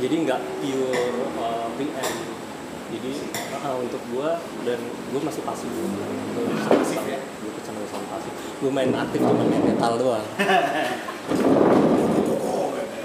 jadi 0.02 0.14
nggak 0.26 0.40
pure 0.58 0.98
uh, 1.38 1.66
preamp 1.78 2.16
jadi 2.92 3.12
uh, 3.62 3.76
untuk 3.78 4.02
gua 4.10 4.34
dan 4.66 4.78
gua 5.14 5.20
masih 5.30 5.42
pasif 5.46 5.70
Gua 5.70 6.44
Pasif 6.74 7.00
ya? 7.06 7.18
gua 7.22 7.52
kecenderungan 7.54 7.88
sama 7.94 8.06
pasif 8.18 8.32
gua 8.58 8.70
main 8.74 8.90
aktif 8.90 9.22
cuma 9.22 9.46
main 9.46 9.62
metal 9.62 9.92
doang 9.94 10.26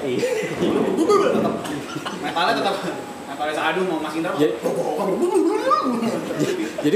iya 0.02 0.30
Metalnya 2.18 2.54
tetap 2.60 2.76
metalnya 3.28 3.54
seadu 3.54 3.82
mau 3.86 4.00
Mas 4.02 4.14
Indra. 4.18 4.34
jadi, 4.38 4.56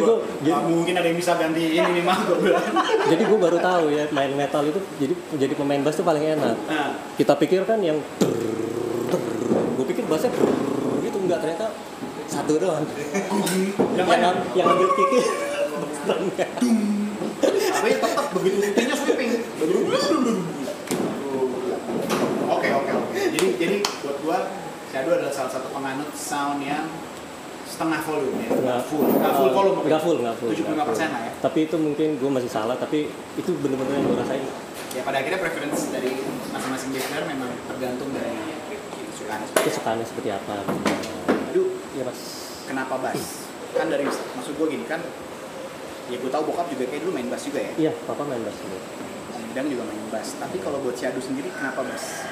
gua 0.01 0.17
jadi, 0.41 0.59
mungkin 0.65 0.93
ada 0.97 1.07
yang 1.07 1.17
bisa 1.17 1.37
gantiin 1.37 1.83
ini 1.93 2.01
mah 2.01 2.17
gue 2.25 2.37
bilang. 2.41 2.65
jadi 3.05 3.23
gua 3.29 3.39
baru 3.49 3.57
tahu 3.61 3.85
ya 3.93 4.03
main 4.09 4.33
metal 4.33 4.65
itu 4.65 4.79
jadi 4.97 5.13
jadi 5.37 5.53
pemain 5.53 5.81
bass 5.85 6.01
itu 6.01 6.05
paling 6.05 6.23
enak 6.25 6.55
Nah, 6.65 6.97
kita 7.17 7.33
pikir 7.37 7.61
kan 7.69 7.77
yang 7.83 8.01
gue 8.01 8.70
pikir 9.91 10.03
bassnya 10.07 10.31
gitu 11.03 11.17
enggak 11.19 11.39
ternyata 11.43 11.67
satu 12.31 12.55
doang 12.55 12.87
yang 13.99 14.07
yang, 14.07 14.35
yang 14.55 14.67
ambil 14.71 14.87
bass 14.87 15.11
tapi 17.71 17.97
tetap 17.97 18.27
begitu 18.37 18.57
titiknya 18.61 18.95
sweeping. 18.95 19.31
Oke 22.51 22.67
oke 22.69 22.91
oke. 22.93 23.15
Jadi 23.17 23.47
jadi 23.57 23.77
buat 24.05 24.17
gua 24.21 24.37
Shadow 24.91 25.17
adalah 25.17 25.33
salah 25.33 25.51
satu 25.55 25.67
penganut 25.73 26.09
sound 26.13 26.61
yang 26.61 26.85
setengah 27.63 28.03
volume 28.03 28.35
ya, 28.43 28.47
Setengah. 28.51 28.81
full, 28.83 29.07
nggak 29.07 29.33
full 29.33 29.49
volume. 29.55 29.77
nggak 29.87 30.01
full 30.03 30.17
nggak 30.19 30.35
full 30.35 30.49
75 30.51 30.59
nggak 30.59 30.75
full. 30.75 30.87
persen 30.91 31.07
lah 31.15 31.21
ya. 31.23 31.31
tapi 31.39 31.59
itu 31.63 31.75
mungkin 31.79 32.07
gue 32.19 32.29
masih 32.35 32.51
salah 32.51 32.75
tapi 32.75 33.07
itu 33.39 33.49
bener-bener 33.63 33.95
yang 33.95 34.05
gue 34.11 34.17
rasain 34.19 34.43
Ya 34.91 35.01
pada 35.07 35.23
akhirnya 35.23 35.39
preference 35.39 35.87
dari 35.87 36.19
masing-masing 36.51 36.91
listener 36.91 37.23
memang 37.23 37.47
tergantung 37.71 38.11
dari 38.11 38.59
kesukaan. 39.21 39.41
kesukaannya 39.61 40.05
seperti 40.05 40.29
apa 40.29 40.53
Aduh, 41.47 41.67
ya 41.93 42.03
mas 42.03 42.19
kenapa 42.63 42.95
bass? 42.97 43.47
Kan 43.71 43.87
dari 43.87 44.03
maksud 44.03 44.53
gua 44.53 44.67
gini 44.67 44.83
kan, 44.83 44.99
ya 46.07 46.15
gue 46.15 46.27
tahu 46.27 46.43
bokap 46.45 46.67
juga 46.67 46.83
kayak 46.85 47.03
dulu 47.03 47.11
main 47.13 47.27
bass 47.27 47.43
juga 47.45 47.59
ya. 47.61 47.71
iya 47.79 47.91
papa 48.03 48.23
main 48.23 48.41
bass 48.41 48.57
Om 48.57 48.71
Bidang 49.47 49.67
juga 49.67 49.83
main 49.83 50.03
bass. 50.09 50.35
Tapi 50.35 50.57
kalau 50.57 50.79
buat 50.79 50.93
Shadow 50.93 51.19
sendiri 51.19 51.47
kenapa 51.49 51.81
bass? 51.81 52.23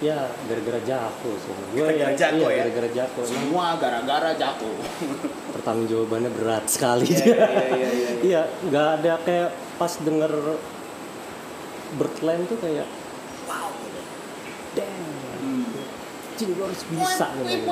ya 0.00 0.16
gara-gara 0.48 0.80
jago 0.80 1.30
sih 1.36 1.52
gue 1.52 1.76
Gara-gara 1.76 2.16
jago 2.16 2.48
iya, 2.48 2.48
ya? 2.48 2.60
gara-gara 2.64 2.88
jago 2.90 3.20
Semua 3.20 3.76
gara-gara 3.76 4.30
jatuh. 4.32 4.76
pertanggung 5.52 5.86
jawabannya 5.86 6.32
berat 6.32 6.64
sekali 6.66 7.04
Iya 7.04 7.20
iya 7.20 7.36
iya 7.36 7.68
iya. 7.68 7.88
iya. 7.92 8.10
iya 8.32 8.42
nggak 8.64 8.86
ada 8.96 9.12
kayak 9.20 9.48
pas 9.76 9.92
denger 10.00 10.32
Birdland 11.92 12.48
tuh 12.48 12.56
kayak 12.56 12.88
wow. 13.44 13.68
Cing, 16.40 16.50
gue 16.50 16.64
harus 16.64 16.82
bisa 16.88 17.26
gitu. 17.36 17.68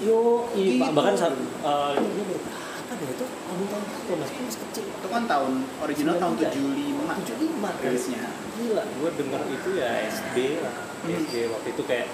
Yo, 0.00 0.48
iya, 0.54 0.80
Gitu. 0.80 0.94
bahkan 0.96 1.12
saat 1.12 1.34
uh, 1.60 1.92
itu 1.92 2.22
berapa 2.24 2.92
deh 2.96 3.08
itu 3.12 3.24
album 3.44 3.66
tahun 3.68 3.82
berapa 3.84 4.12
mas? 4.16 4.30
Gue 4.32 4.42
masih 4.42 4.60
kecil. 4.64 4.84
Itu 4.88 5.08
kan 5.08 5.22
tahun 5.24 5.52
original 5.78 6.14
tahun 6.16 6.34
75. 6.40 6.48
75 6.48 7.60
kan? 7.60 7.74
rilisnya. 7.84 8.22
Gila, 8.56 8.82
gue 8.88 9.10
denger 9.14 9.40
itu 9.52 9.70
ya 9.76 9.90
SD 10.08 10.36
lah. 10.58 10.74
Hmm. 10.98 11.12
SD 11.20 11.34
waktu 11.46 11.68
itu 11.70 11.82
kayak 11.84 12.06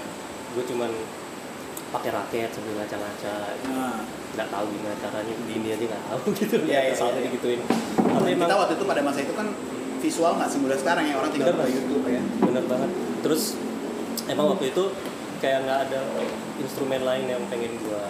gue 0.53 0.65
cuman 0.67 0.91
pakai 1.91 2.11
raket 2.11 2.51
sambil 2.51 2.75
ngaca-ngaca 2.75 3.35
Nah, 3.71 4.03
nggak 4.35 4.49
tahu 4.51 4.65
gimana 4.67 4.99
caranya 4.99 5.31
di 5.31 5.53
India 5.55 5.79
aja 5.79 5.87
nggak 5.87 6.05
tahu 6.05 6.21
gitu 6.43 6.57
Iya, 6.67 6.81
iya, 6.91 6.93
soalnya 6.93 7.23
iya. 7.23 7.31
digituin 7.31 7.63
tapi 7.95 8.35
emang 8.35 8.51
kita 8.51 8.55
waktu 8.59 8.75
itu 8.75 8.85
pada 8.85 9.03
masa 9.07 9.19
itu 9.23 9.31
kan 9.31 9.47
visual 10.03 10.33
nggak 10.35 10.51
semudah 10.51 10.75
sekarang 10.75 11.07
ya 11.07 11.15
orang 11.15 11.31
tinggal 11.31 11.55
buka. 11.55 11.71
YouTube 11.71 12.03
ya. 12.05 12.19
bener 12.43 12.65
banget 12.67 12.91
terus 13.23 13.43
emang 14.27 14.47
waktu 14.53 14.71
itu 14.71 14.85
kayak 15.39 15.65
nggak 15.65 15.79
ada 15.89 16.01
instrumen 16.57 17.03
lain 17.03 17.27
yang 17.27 17.43
pengen 17.49 17.77
gue 17.77 18.03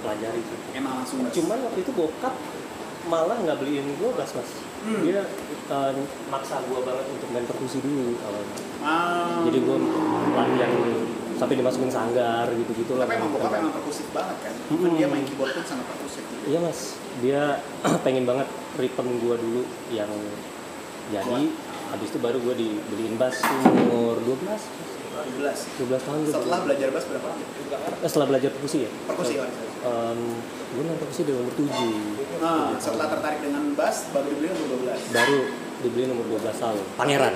pelajari 0.00 0.40
sih 0.40 0.58
Emang 0.72 1.00
langsung 1.00 1.24
cuman 1.24 1.58
waktu 1.64 1.80
itu 1.80 1.92
bokap 1.92 2.34
malah 3.04 3.36
nggak 3.36 3.58
beliin 3.58 3.88
gue 3.96 4.10
bass 4.14 4.32
mas 4.32 4.50
Hmm. 4.84 5.00
dia 5.00 5.24
uh, 5.72 5.96
maksa 6.28 6.60
gue 6.60 6.76
banget 6.76 7.08
untuk 7.08 7.28
main 7.32 7.48
perkusi 7.48 7.80
dulu 7.80 8.20
awalnya 8.20 8.56
Ah. 8.84 9.40
jadi 9.48 9.64
gue 9.64 9.76
latihan 10.36 10.72
sampai 11.34 11.56
dimasukin 11.56 11.88
sanggar 11.88 12.44
gitu 12.52 12.84
gitu 12.84 12.92
lah 13.00 13.08
tapi 13.08 13.16
emang 13.16 13.32
bokap 13.32 13.64
emang 13.64 13.72
perkusif 13.72 14.04
banget 14.12 14.36
kan. 14.44 14.52
Hmm. 14.68 14.92
dia 14.92 15.08
main 15.08 15.24
keyboard 15.24 15.56
pun 15.56 15.64
sangat 15.64 15.88
perkusif. 15.88 16.20
Gitu. 16.20 16.52
iya 16.52 16.58
mas 16.60 17.00
dia 17.24 17.64
pengen 18.04 18.28
banget 18.28 18.44
rhythm 18.76 19.08
gue 19.24 19.36
dulu 19.40 19.62
yang 19.88 20.12
jadi 21.08 21.48
habis 21.88 22.08
itu 22.12 22.18
baru 22.20 22.36
gue 22.44 22.52
dibeliin 22.52 23.16
bass 23.16 23.40
umur 23.64 24.20
12 24.20 24.36
12. 25.14 25.80
12 25.80 26.00
tahun 26.00 26.18
Setelah 26.26 26.58
belajar 26.62 26.88
bass 26.90 27.04
berapa 27.06 27.26
lama? 27.26 27.44
Eh, 27.96 28.08
setelah 28.08 28.28
belajar 28.28 28.50
perkusi 28.50 28.78
ya 28.80 28.90
Perkusi 29.04 29.32
kan. 29.36 29.50
um, 29.82 30.20
gue 30.70 30.82
main 30.82 30.98
perkusi 30.98 31.22
dari 31.22 31.36
umur 31.36 31.54
7 31.54 31.70
Nah, 32.36 32.74
setelah 32.76 33.06
tertarik 33.08 33.40
dengan 33.40 33.62
bass 33.72 34.10
baru 34.10 34.26
dibeli 34.28 34.48
umur 34.50 34.66
12. 34.82 35.10
baru 35.10 35.40
dibeliin 35.80 36.10
umur 36.12 36.26
12 36.34 36.56
tahun 36.56 36.78
pangeran 36.94 37.34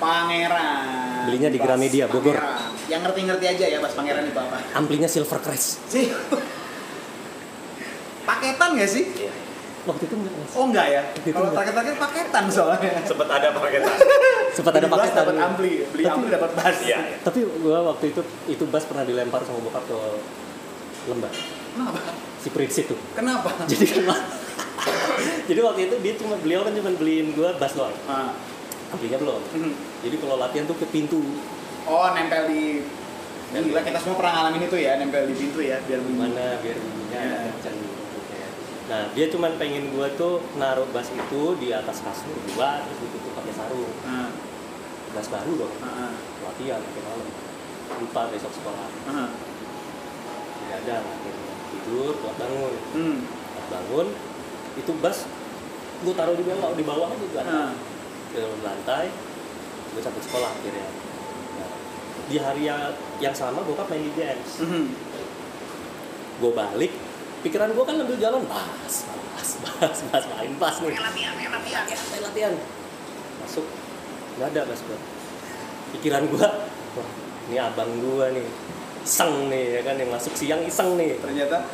Pangeran. 0.00 1.28
Belinya 1.28 1.52
di 1.52 1.60
Gramedia, 1.60 2.08
Bogor. 2.08 2.32
Pangeran. 2.32 2.72
Yang 2.88 3.00
ngerti-ngerti 3.04 3.46
aja 3.46 3.64
ya 3.68 3.78
bass 3.78 3.92
pangeran 3.92 4.24
itu 4.24 4.32
apa. 4.34 4.56
amplinya 4.72 5.04
silver 5.04 5.36
crest 5.38 5.84
Sih. 5.86 6.08
Paketan 8.22 8.76
nggak 8.76 8.88
sih? 8.88 9.04
Waktu 9.90 10.02
itu 10.04 10.14
enggak 10.14 10.32
mas 10.32 10.50
Oh 10.52 10.64
enggak 10.64 10.86
ya. 10.86 11.02
Kalau 11.26 11.48
terakhir-terakhir 11.50 11.94
paketan 11.98 12.44
soalnya. 12.46 12.92
Sempet 13.02 13.28
ada 13.28 13.48
paketan. 13.52 13.94
sempat 14.50 14.74
ada 14.74 14.88
paketan 14.88 15.14
dapat 15.20 15.36
ampli, 15.40 15.72
beli 15.86 16.02
Tapi- 16.02 16.14
ampli 16.16 16.28
dapat 16.28 16.50
bass. 16.52 16.76
Iya. 16.80 16.98
tapi 17.22 17.38
gue 17.42 17.78
waktu 17.80 18.04
itu 18.08 18.20
itu 18.48 18.64
bass 18.66 18.82
pernah 18.84 19.04
dilempar 19.04 19.40
sama 19.42 19.58
bokap 19.60 19.84
ke 19.84 19.94
lembah 21.06 21.30
Kenapa? 21.70 21.98
si 22.36 22.48
Prince 22.50 22.76
itu 22.80 22.96
Kenapa? 23.12 23.46
jadi 23.70 23.84
kan 24.02 24.20
jadi 25.46 25.60
waktu 25.60 25.80
itu 25.86 25.94
dia 26.00 26.14
cuma 26.16 26.34
beliau 26.36 26.60
kan 26.62 26.72
cuma 26.72 26.90
beliin 26.92 27.30
gue 27.30 27.46
bass 27.56 27.72
doang 27.72 27.94
Ah. 28.04 28.34
amplinya 28.90 29.18
belum 29.18 29.38
Hmm. 29.50 29.72
jadi 30.02 30.16
kalau 30.18 30.34
latihan 30.36 30.66
tuh 30.66 30.76
ke 30.76 30.86
pintu 30.88 31.22
Oh, 31.82 32.10
nempel 32.10 32.44
di 32.46 32.82
Gila 33.50 33.80
kita 33.80 33.98
semua 33.98 34.14
pernah 34.16 34.32
ngalamin 34.36 34.62
itu 34.64 34.76
ya, 34.76 34.94
nempel 34.94 35.26
di 35.26 35.34
pintu 35.34 35.58
ya, 35.58 35.78
biar 35.80 35.98
bunyi. 36.00 36.10
gimana 36.12 36.44
biar 36.60 36.76
bunyinya 36.76 37.18
Ya. 37.20 37.38
kencang 37.50 37.76
ya. 37.76 37.89
Nah 38.90 39.06
dia 39.14 39.30
cuma 39.30 39.46
pengen 39.54 39.94
gue 39.94 40.06
tuh 40.18 40.42
naruh 40.58 40.82
bass 40.90 41.08
itu 41.08 41.42
di 41.62 41.70
atas 41.70 42.02
kasur 42.02 42.34
gua 42.50 42.82
terus 42.82 42.98
ditutup 43.00 43.32
pakai 43.38 43.54
sarung. 43.54 43.92
Ah, 44.02 44.34
bass 45.14 45.30
baru 45.30 45.52
dong. 45.54 45.74
Ah, 45.78 46.10
latihan 46.42 46.82
pakai 46.82 47.02
malam. 47.06 47.28
Lupa 48.02 48.22
besok 48.28 48.50
sekolah. 48.50 48.88
Ah. 49.06 49.30
tidak 50.60 50.76
ada 50.82 50.96
akhirnya. 51.02 51.54
Tidur 51.70 52.12
buat 52.18 52.34
bangun. 52.34 52.74
Hmm. 52.94 53.18
Bangun 53.70 54.06
itu 54.74 54.92
bass 54.98 55.18
gue 56.00 56.14
taruh 56.16 56.34
di 56.34 56.42
bawah 56.42 56.70
di 56.74 56.82
bawah 56.82 57.10
juga 57.14 57.40
Ah. 57.46 57.70
di 58.26 58.34
dalam 58.34 58.58
lantai 58.58 59.06
gue 59.90 60.00
cabut 60.02 60.22
sekolah 60.22 60.50
akhirnya. 60.50 60.86
Nah, 61.58 61.70
di 62.26 62.36
hari 62.38 62.62
yang, 62.66 62.90
yang 63.22 63.34
sama 63.34 63.62
bokap 63.62 63.86
main 63.86 64.02
di 64.02 64.12
jams 64.18 64.62
Mhm. 64.62 64.84
gue 66.40 66.52
balik 66.54 66.90
pikiran 67.40 67.72
gue 67.72 67.84
kan 67.84 67.96
ambil 67.96 68.16
jalan 68.20 68.42
bas 68.44 68.94
bas 69.08 69.50
bas 69.80 69.98
bas 70.12 70.24
main 70.36 70.52
bas 70.60 70.76
nih. 70.84 70.92
Latihan 70.92 71.34
latihan. 71.48 71.84
Main 71.88 72.22
latihan. 72.22 72.54
Masuk. 73.40 73.66
Nggak 74.36 74.48
ada 74.52 74.60
bas 74.68 74.80
gue 74.84 74.98
pikiran 75.90 76.22
gue 76.30 76.46
wah 76.94 77.08
ini 77.50 77.56
abang 77.58 77.90
gue 77.98 78.26
nih 78.30 78.46
iseng 79.02 79.50
nih 79.50 79.64
ya 79.74 79.80
kan 79.82 79.96
yang 79.96 80.10
masuk 80.12 80.32
siang 80.36 80.62
iseng 80.62 80.94
nih. 80.94 81.16
Ternyata? 81.18 81.64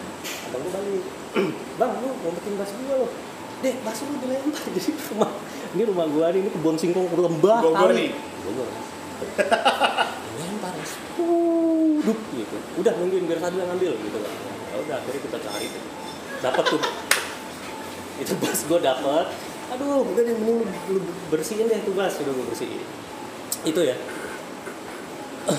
Abang 0.51 0.61
gue 0.63 0.73
balik 0.73 1.05
bang 1.81 1.93
lu 2.01 2.09
mau 2.25 2.31
bikin 2.33 2.55
bas 2.57 2.71
gue 2.71 2.95
lo 2.97 3.09
deh 3.57 3.73
bas 3.81 3.99
lu 4.05 4.21
dilempar 4.21 4.65
jadi 4.69 4.93
rumah 5.13 5.33
ini 5.73 5.83
rumah 5.89 6.07
gue 6.09 6.27
nih 6.29 6.41
ini 6.45 6.51
kebun 6.53 6.77
singkong 6.77 7.09
lembah 7.09 7.59
Bogor 7.65 7.89
kali. 7.89 7.97
nih? 7.97 8.09
Bogor 8.45 8.69
Mas. 8.69 8.87
dilempar 10.37 10.73
mas 10.77 10.93
Dup, 12.07 12.21
gitu. 12.37 12.57
Udah 12.79 12.93
nungguin 13.01 13.25
biar 13.27 13.41
satu 13.43 13.57
yang 13.59 13.67
ngambil 13.73 13.97
gitu 13.99 14.19
kan 14.21 14.56
ya 14.73 14.75
udah 14.83 14.95
akhirnya 14.99 15.21
kita 15.23 15.39
cari 15.43 15.69
dapat 16.43 16.65
tuh. 16.67 16.83
Itu 18.17 18.33
bass 18.41 18.65
gue 18.65 18.81
dapet 18.81 19.27
aduh 19.67 20.07
deh 20.15 20.23
mending 20.31 20.39
lu, 20.47 20.63
lu 20.95 21.01
bersihin 21.27 21.67
deh 21.67 21.83
tuh 21.83 21.95
bass 21.99 22.23
udah 22.23 22.33
gue 22.33 22.47
bersihin. 22.47 22.83
Itu 23.67 23.81
ya. 23.83 23.97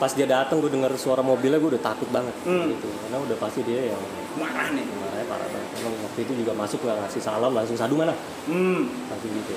Pas 0.00 0.12
dia 0.14 0.30
datang 0.30 0.62
gue 0.62 0.70
dengar 0.70 0.94
suara 0.94 1.24
mobilnya 1.24 1.58
gue 1.58 1.74
udah 1.74 1.82
takut 1.82 2.06
banget. 2.12 2.34
Hmm. 2.44 2.70
gitu. 2.70 2.86
Karena 2.86 3.18
udah 3.24 3.36
pasti 3.40 3.60
dia 3.66 3.90
yang 3.90 4.02
Marah 4.38 4.70
nih. 4.70 4.86
marahnya 4.86 5.26
parah 5.26 5.48
banget. 5.50 5.70
Emang 5.82 5.94
waktu 6.06 6.20
itu 6.22 6.32
juga 6.44 6.52
masuk 6.54 6.78
nggak 6.86 6.98
ngasih 7.02 7.22
salam 7.24 7.50
langsung 7.50 7.74
sadu 7.74 7.98
mana? 7.98 8.14
Hmm. 8.46 8.86
langsung 9.10 9.32
gitu. 9.32 9.54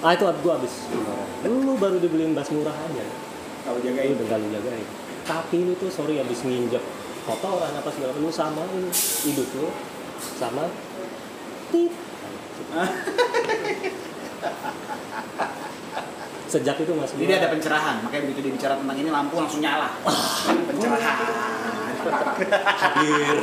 Ah 0.00 0.16
itu 0.16 0.24
gue 0.24 0.52
abis. 0.56 0.74
Lu 1.46 1.72
baru 1.76 2.00
dibeliin 2.00 2.32
bass 2.34 2.50
murah 2.50 2.74
aja. 2.74 3.04
Kalau 3.60 3.78
jagain. 3.84 4.16
udah 4.16 4.38
lu 4.40 4.48
jagain. 4.48 4.86
Tapi 5.28 5.56
lu 5.62 5.76
tuh 5.78 5.92
sorry 5.92 6.18
abis 6.18 6.42
nginjek 6.42 6.82
kotoran 7.22 7.72
apa 7.72 7.90
segala 7.90 8.10
macam 8.12 8.30
sama 8.30 8.62
lu 8.66 8.88
hidup 9.22 9.48
lu 9.54 9.68
sama 10.36 10.64
tit 11.70 11.92
sejak 16.46 16.76
itu 16.76 16.92
mas 16.92 17.10
Jadi 17.12 17.30
ada 17.32 17.46
pencerahan, 17.48 18.02
makanya 18.02 18.22
begitu 18.26 18.40
dia 18.42 18.52
bicara 18.52 18.74
tentang 18.74 18.96
ini 18.96 19.06
lampu 19.06 19.38
langsung 19.38 19.62
nyala. 19.62 19.86
Pencerahan. 20.66 21.16
hadir 22.80 23.36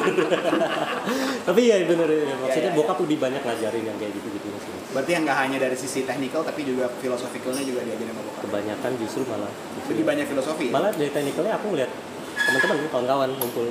tapi 1.45 1.61
ya 1.63 1.77
bener 1.85 2.09
ya 2.09 2.35
maksudnya 2.35 2.57
Ya, 2.57 2.57
ya, 2.57 2.73
ya. 2.73 2.75
bokap 2.75 2.97
lebih 2.99 3.17
banyak 3.21 3.37
ngajarin 3.39 3.83
yang 3.85 3.97
kayak 3.97 4.11
gitu 4.11 4.27
gitu 4.33 4.47
sih 4.57 4.73
Berarti 4.89 5.11
yang 5.13 5.23
nggak 5.23 5.37
hanya 5.37 5.57
dari 5.61 5.77
sisi 5.77 6.01
technical 6.03 6.41
tapi 6.41 6.65
juga 6.65 6.89
filosofikalnya 6.97 7.61
juga 7.61 7.85
diajarin 7.85 8.11
sama 8.11 8.21
bokap. 8.25 8.41
kebanyakan 8.43 8.91
justru 8.97 9.21
malah 9.23 9.51
Lebih 9.85 10.03
banyak 10.03 10.25
filosofi. 10.25 10.65
malah 10.67 10.89
dari 10.89 11.13
technicalnya 11.13 11.53
aku 11.53 11.65
ngeliat 11.69 11.91
teman-teman 12.39 12.77
kawan-kawan 12.87 13.29
ngumpul 13.33 13.67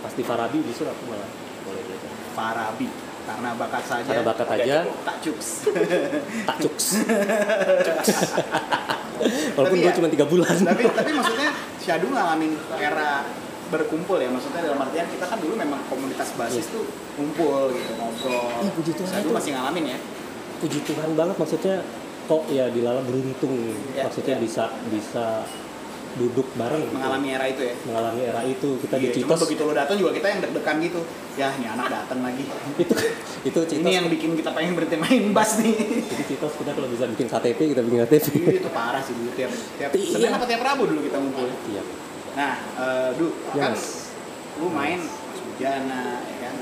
pas 0.00 0.12
di 0.12 0.22
Farabi 0.22 0.58
justru 0.62 0.84
aku 0.84 1.02
malah 1.06 1.28
boleh 1.62 1.82
belajar 1.82 2.10
Farabi 2.30 2.88
karena 3.20 3.50
bakat 3.54 3.84
saja. 3.84 4.10
Karena 4.10 4.24
bakat 4.26 4.48
aja. 4.50 4.76
Tak 5.04 5.16
cuks. 5.20 5.48
tak 6.48 6.56
cuks 6.58 6.86
walaupun 9.52 9.68
Tapi 9.68 9.76
gue 9.78 9.86
ya- 9.86 9.94
cuma 9.94 10.08
tiga 10.08 10.24
bulan 10.24 10.54
tapi 10.58 10.82
tapi 10.88 11.10
maksudnya 11.12 11.50
Syadu 11.76 12.08
ngalamin 12.08 12.52
era 12.74 13.28
berkumpul 13.68 14.16
ya 14.16 14.26
maksudnya 14.26 14.64
dalam 14.64 14.80
artian 14.80 15.06
kita 15.06 15.24
kan 15.24 15.38
dulu 15.38 15.54
memang 15.54 15.78
komunitas 15.86 16.32
basis 16.34 16.66
tuh 16.66 16.88
kumpul 17.14 17.70
gitu 17.70 17.92
ngobrol 17.94 18.48
Iya, 18.58 18.70
puji 18.72 18.92
Tuhan 18.94 19.10
Syadu 19.12 19.28
itu. 19.28 19.36
masih 19.36 19.50
ngalamin 19.54 19.84
ya 19.86 19.98
puji 20.58 20.78
Tuhan 20.82 21.10
banget 21.14 21.36
maksudnya 21.36 21.76
kok 22.26 22.42
ya 22.48 22.66
dilala 22.66 23.00
beruntung 23.02 23.54
Ya, 23.92 24.08
maksudnya 24.08 24.36
ya. 24.36 24.40
bisa 24.40 24.64
bisa 24.88 25.44
duduk 26.12 26.46
bareng 26.54 26.82
gitu. 26.82 26.92
mengalami 26.92 27.28
era 27.30 27.46
itu 27.46 27.62
ya? 27.62 27.74
Mengalami 27.82 28.22
era 28.24 28.42
itu 28.42 28.68
kita 28.78 28.94
Iya, 28.94 29.08
di 29.08 29.20
cuma 29.20 29.30
Citos. 29.30 29.40
begitu 29.44 29.62
lo 29.62 29.72
datang 29.72 29.94
juga 29.94 30.10
kita 30.10 30.26
yang 30.26 30.40
deg-degan 30.40 30.76
gitu. 30.80 31.00
Ya 31.32 31.48
ini 31.52 31.66
anak 31.66 31.86
datang 31.88 32.18
lagi. 32.20 32.44
Itu 32.82 32.94
itu 33.40 33.58
Citos. 33.62 33.80
Ini 33.80 33.90
yang 33.94 34.06
bikin 34.08 34.34
kita 34.34 34.50
pengen 34.50 34.74
berhenti 34.74 34.96
main 34.96 35.30
bass 35.30 35.56
nih. 35.56 35.72
Jadi 36.02 36.22
Citos 36.26 36.52
kita 36.54 36.70
kalau 36.72 36.86
bisa 36.86 37.06
bikin 37.06 37.26
KTP 37.26 37.58
kita 37.70 37.80
bikin 37.80 37.98
KTP 38.02 38.26
Iya, 38.34 38.52
itu 38.58 38.70
parah 38.70 39.00
sih 39.00 39.14
dulu 39.14 39.30
tiap 39.32 39.50
tiap 39.78 39.90
Iya. 39.92 40.10
Senin 40.10 40.32
apa 40.32 40.44
tiap 40.44 40.60
Rabu 40.60 40.82
dulu 40.84 41.00
kita 41.00 41.16
ngumpul. 41.16 41.46
Iya. 41.66 41.82
Nah 42.32 42.52
eh, 42.76 43.08
Du 43.14 43.26
kan 43.52 43.70
Yes. 43.70 44.10
lu 44.56 44.66
main 44.68 44.98
Mas. 44.98 45.38
Bujana 45.40 46.02
ya 46.20 46.36
kan? 46.42 46.54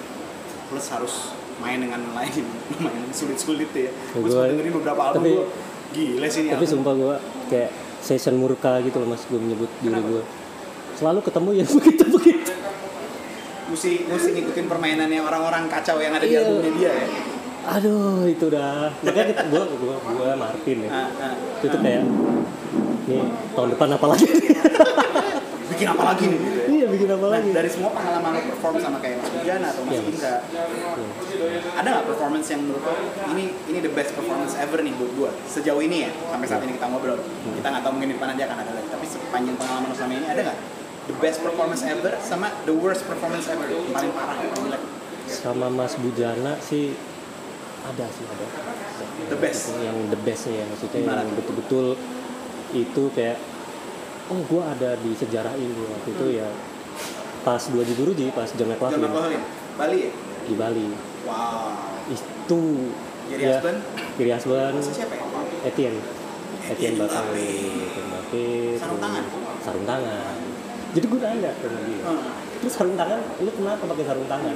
Plus 0.66 0.86
harus 0.88 1.14
main 1.58 1.78
dengan 1.78 2.00
lain 2.12 2.44
lumayan 2.70 3.08
sulit-sulit 3.10 3.70
ya. 3.70 3.90
Gue 4.12 4.28
dengerin 4.28 4.72
beberapa 4.74 5.00
album 5.08 5.24
tapi- 5.24 5.34
gue 5.34 5.46
gila 5.88 6.28
sih 6.28 6.40
ini 6.42 6.50
tapi 6.50 6.62
album. 6.62 6.72
sumpah 6.76 6.92
gue 6.94 7.16
kayak 7.48 7.70
session 8.00 8.34
murka 8.36 8.78
gitu 8.80 8.98
loh 8.98 9.08
mas. 9.08 9.24
Gue 9.26 9.38
menyebut 9.38 9.70
diri 9.78 9.98
gue 9.98 10.22
selalu 10.94 11.20
ketemu 11.22 11.50
yang 11.62 11.68
begitu 11.78 12.04
begitu. 12.08 12.52
Mesti 13.68 13.92
mesti 14.08 14.28
ngikutin 14.32 14.66
permainannya 14.66 15.20
orang-orang 15.20 15.68
kacau 15.68 16.00
yang 16.00 16.16
ada 16.16 16.24
di 16.24 16.32
Iya. 16.32 16.42
albumnya 16.42 16.72
dia 16.74 16.92
ya. 16.92 17.08
Aduh 17.68 18.24
itu 18.24 18.46
dah. 18.48 18.88
Makanya 19.04 19.26
kita 19.28 19.42
gue 19.46 19.62
gue 19.62 19.94
gue 19.94 20.28
Martin 20.34 20.78
ya. 20.82 20.90
Nah, 20.90 21.08
nah. 21.12 21.34
itu 21.60 21.66
tuh 21.68 21.80
kayak 21.84 22.02
nih 23.08 23.24
tahun 23.52 23.68
depan 23.72 23.88
apa 23.96 24.06
lagi 24.08 24.28
bikin 25.68 25.86
apa 25.86 26.02
lagi 26.04 26.24
nih? 26.26 26.38
Gitu 26.38 26.54
ya 26.54 26.64
iya 26.68 26.86
bikin 26.86 27.08
apa 27.08 27.20
Nah, 27.20 27.32
lagi? 27.34 27.50
dari 27.50 27.68
semua 27.68 27.90
pengalaman 27.90 28.30
lo 28.30 28.40
perform 28.48 28.74
sama 28.78 28.96
kayak 28.98 29.16
Mas 29.18 29.30
Bujana 29.30 29.66
atau 29.68 29.82
Mas 29.82 29.96
Mas. 29.96 30.08
Indra, 30.08 30.34
ada 31.74 31.88
nggak 31.88 32.06
performance 32.06 32.46
yang 32.48 32.60
menurut 32.62 32.82
lo 32.82 32.92
ini 33.30 33.44
ini 33.66 33.78
the 33.78 33.90
best 33.90 34.12
performance 34.12 34.54
ever 34.54 34.78
nih 34.78 34.92
buat 34.92 35.10
gua 35.14 35.30
sejauh 35.46 35.78
ini 35.78 36.04
ya 36.04 36.10
sampai 36.10 36.46
saat 36.46 36.62
ini 36.62 36.72
kita 36.74 36.86
ngobrol. 36.86 37.18
Kita 37.54 37.66
nggak 37.66 37.82
tahu 37.82 37.92
mungkin 37.92 38.08
di 38.08 38.16
depan 38.16 38.28
aja 38.32 38.42
akan 38.46 38.58
ada 38.58 38.72
lagi 38.72 38.88
tapi 38.88 39.06
sepanjang 39.06 39.56
pengalaman 39.56 39.86
lo 39.86 39.94
selama 39.94 40.14
ini 40.14 40.26
ada 40.26 40.40
nggak? 40.44 40.58
The 41.08 41.16
best 41.16 41.38
performance 41.40 41.82
ever 41.82 42.12
sama 42.18 42.46
the 42.62 42.74
worst 42.74 43.02
performance 43.04 43.48
ever 43.48 43.64
yang 43.64 43.88
paling 43.88 44.12
parah 44.12 44.36
yang 44.36 44.50
paling 44.50 44.66
jelek. 44.68 44.82
Sama 45.26 45.66
Mas 45.68 45.94
Bujana 45.94 46.56
sih 46.58 46.92
ada 47.80 48.04
sih 48.06 48.24
ada. 48.24 48.44
The 49.28 49.38
best? 49.38 49.72
yang 49.78 49.96
the 50.08 50.18
bestnya 50.18 50.60
ya 50.60 50.64
maksudnya 50.66 51.00
Gimana 51.00 51.20
yang 51.22 51.32
betul-betul 51.32 51.86
itu 52.70 53.02
kayak 53.12 53.38
oh 54.28 54.40
gue 54.44 54.62
ada 54.62 54.90
di 55.00 55.10
sejarah 55.16 55.54
ini 55.56 55.72
waktu 55.88 56.08
itu 56.12 56.26
ya. 56.40 56.48
Pas 57.46 57.62
dua 57.70 57.82
di 57.86 57.94
Guruji 57.96 58.28
pas 58.34 58.48
John 58.52 58.68
John 58.68 58.76
McLaughlin 58.76 59.08
McLaughlin 59.08 59.42
Bali 59.78 59.98
ya? 60.04 60.10
Di 60.44 60.54
Bali. 60.58 60.88
Wow. 61.24 61.72
Itu 62.12 62.60
Gary 63.28 63.44
ya, 63.44 63.60
Gary 64.16 64.30
Husband 64.32 64.74
Masa 64.80 64.92
siapa 64.92 65.14
ya? 65.14 65.24
Etienne. 65.68 66.00
Etienne. 66.68 67.04
Etienne 67.04 68.76
Sarung 68.80 69.00
tangan? 69.00 69.24
sarung 69.64 69.86
tangan. 69.86 70.36
Jadi 70.96 71.04
gue 71.04 71.20
nanya 71.20 71.50
sama 71.52 71.78
dia. 71.84 72.00
Hmm. 72.04 72.30
terus 72.58 72.74
sarung 72.74 72.96
tangan 72.98 73.20
lu 73.38 73.50
kenapa 73.54 73.82
pakai 73.86 74.04
sarung 74.04 74.28
tangan? 74.28 74.52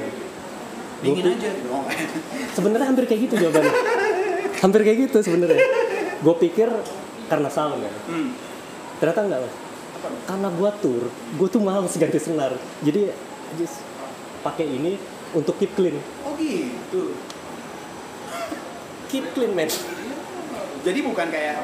Dingin 1.02 1.22
Gua 1.22 1.34
pi- 1.34 1.34
aja 1.34 1.50
Oh, 1.66 1.84
sebenarnya 2.54 2.86
hampir 2.90 3.04
kayak 3.10 3.20
gitu 3.26 3.34
jawabannya 3.46 3.74
hampir 4.62 4.80
kayak 4.86 4.98
gitu 5.10 5.18
sebenarnya. 5.22 5.58
Gue 6.22 6.34
pikir 6.38 6.70
karena 7.32 7.48
sound 7.48 7.80
kan 7.80 7.94
hmm. 8.12 8.28
ternyata 9.00 9.20
enggak 9.24 9.40
mas 9.40 9.54
karena 10.26 10.48
gua 10.54 10.70
tur 10.78 11.08
gua 11.38 11.48
tuh 11.48 11.62
males 11.62 11.94
ganti 12.02 12.18
senar. 12.18 12.52
Jadi 12.82 13.12
just 13.56 13.82
pakai 14.42 14.66
ini 14.66 14.98
untuk 15.32 15.56
keep 15.56 15.72
clean. 15.78 15.96
Oh 16.26 16.34
gitu. 16.36 17.16
Keep 19.08 19.36
clean 19.36 19.52
man. 19.52 19.68
Jadi 20.82 20.98
bukan 21.04 21.28
kayak 21.30 21.62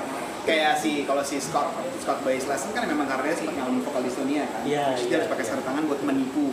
kayak 0.48 0.80
si 0.80 1.04
kalau 1.04 1.20
si 1.20 1.36
Scott 1.36 1.76
Scott 2.00 2.24
Baez 2.24 2.48
Lesson 2.48 2.72
kan 2.72 2.88
memang 2.88 3.04
karena 3.04 3.28
dia 3.28 3.36
sempat 3.36 3.52
ngalamin 3.52 3.82
vokal 3.84 4.00
dystonia 4.00 4.48
kan? 4.48 4.64
Iya, 4.64 4.96
Terus 4.96 5.04
dia 5.04 5.10
iya, 5.10 5.16
harus 5.20 5.28
pakai 5.28 5.44
iya. 5.44 5.50
sarung 5.52 5.66
tangan 5.68 5.82
buat 5.84 6.00
menipu. 6.00 6.46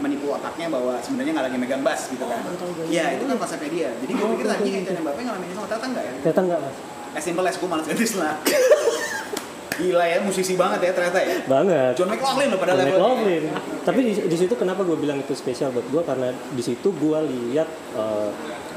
Menipu 0.00 0.26
otaknya 0.32 0.66
bahwa 0.72 0.96
sebenarnya 1.04 1.32
nggak 1.36 1.46
lagi 1.52 1.58
megang 1.60 1.82
bass 1.84 2.08
gitu 2.08 2.24
kan? 2.24 2.40
Oh, 2.40 2.72
gue. 2.72 2.88
iya 2.88 3.18
itu 3.18 3.28
kan 3.28 3.36
konsepnya 3.36 3.68
dia. 3.68 3.90
Jadi 4.00 4.12
gue 4.16 4.26
pikir 4.32 4.46
tadi 4.48 4.70
Etienne 4.72 4.96
oke. 4.96 5.04
Mbappe 5.04 5.20
ngalamin 5.28 5.48
itu 5.52 5.60
ternyata 5.60 5.86
enggak 5.92 6.04
ya? 6.04 6.12
Ternyata 6.24 6.40
enggak 6.46 6.60
mas. 6.64 6.76
As 7.16 7.22
simple 7.24 7.44
as 7.44 7.56
gue 7.60 7.68
malas 7.68 7.84
ganti 7.88 8.06
senar 8.06 8.36
gila 9.78 10.02
ya 10.02 10.18
musisi 10.20 10.54
banget 10.54 10.80
ya 10.82 10.92
ternyata 10.92 11.18
ya 11.18 11.36
banget 11.44 11.92
John 11.94 12.10
McLaughlin 12.10 12.48
loh 12.50 12.58
pada 12.58 12.72
John 12.72 12.80
levelnya 12.80 12.98
McLaughlin. 12.98 13.42
Tapi 13.80 14.00
di, 14.02 14.12
di 14.26 14.36
situ 14.36 14.54
kenapa 14.54 14.82
gue 14.82 14.94
bilang 14.94 15.16
itu 15.16 15.32
spesial 15.32 15.70
buat 15.70 15.86
gue 15.86 16.02
karena 16.02 16.28
di 16.34 16.60
situ 16.60 16.88
gue 16.90 17.18
lihat 17.24 17.68
eh, 17.94 18.28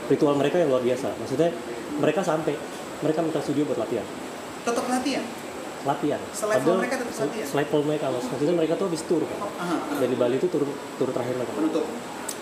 ritual 0.07 0.37
mereka 0.37 0.55
yang 0.55 0.69
luar 0.69 0.79
biasa. 0.79 1.09
Maksudnya 1.17 1.49
mereka 1.97 2.21
sampai 2.21 2.53
mereka 2.99 3.19
minta 3.19 3.39
studio 3.39 3.65
buat 3.65 3.77
latihan. 3.77 4.05
tetap 4.61 4.85
latihan 4.85 5.25
Latihan. 5.81 6.21
Selevel 6.31 6.77
mereka 6.77 6.95
tetap 6.95 7.15
latihan? 7.17 7.45
Selevel 7.49 7.81
mereka 7.81 8.05
mas. 8.07 8.25
Maksudnya 8.29 8.53
mereka 8.53 8.73
tuh 8.77 8.85
habis 8.85 9.01
tur 9.01 9.25
kan. 9.25 9.37
Aha, 9.57 9.77
Dan 9.97 10.07
di 10.07 10.15
Bali 10.15 10.37
itu 10.37 10.45
tur 10.45 10.61
tur 10.95 11.09
terakhir 11.09 11.33
mereka. 11.33 11.51
penutup 11.51 11.85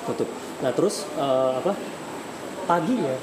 tutup. 0.06 0.30
Nah 0.60 0.72
terus 0.76 1.08
eh, 1.16 1.52
apa? 1.56 1.72
Paginya 2.66 3.16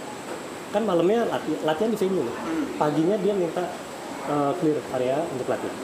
kan 0.67 0.83
malamnya 0.83 1.23
lati- 1.25 1.61
latihan 1.63 1.89
di 1.89 1.99
venue. 1.99 2.25
Hmm. 2.25 2.65
Paginya 2.75 3.15
dia 3.17 3.33
minta 3.33 3.63
eh, 4.27 4.53
clear 4.59 4.79
area 4.95 5.19
untuk 5.31 5.47
latihan. 5.47 5.77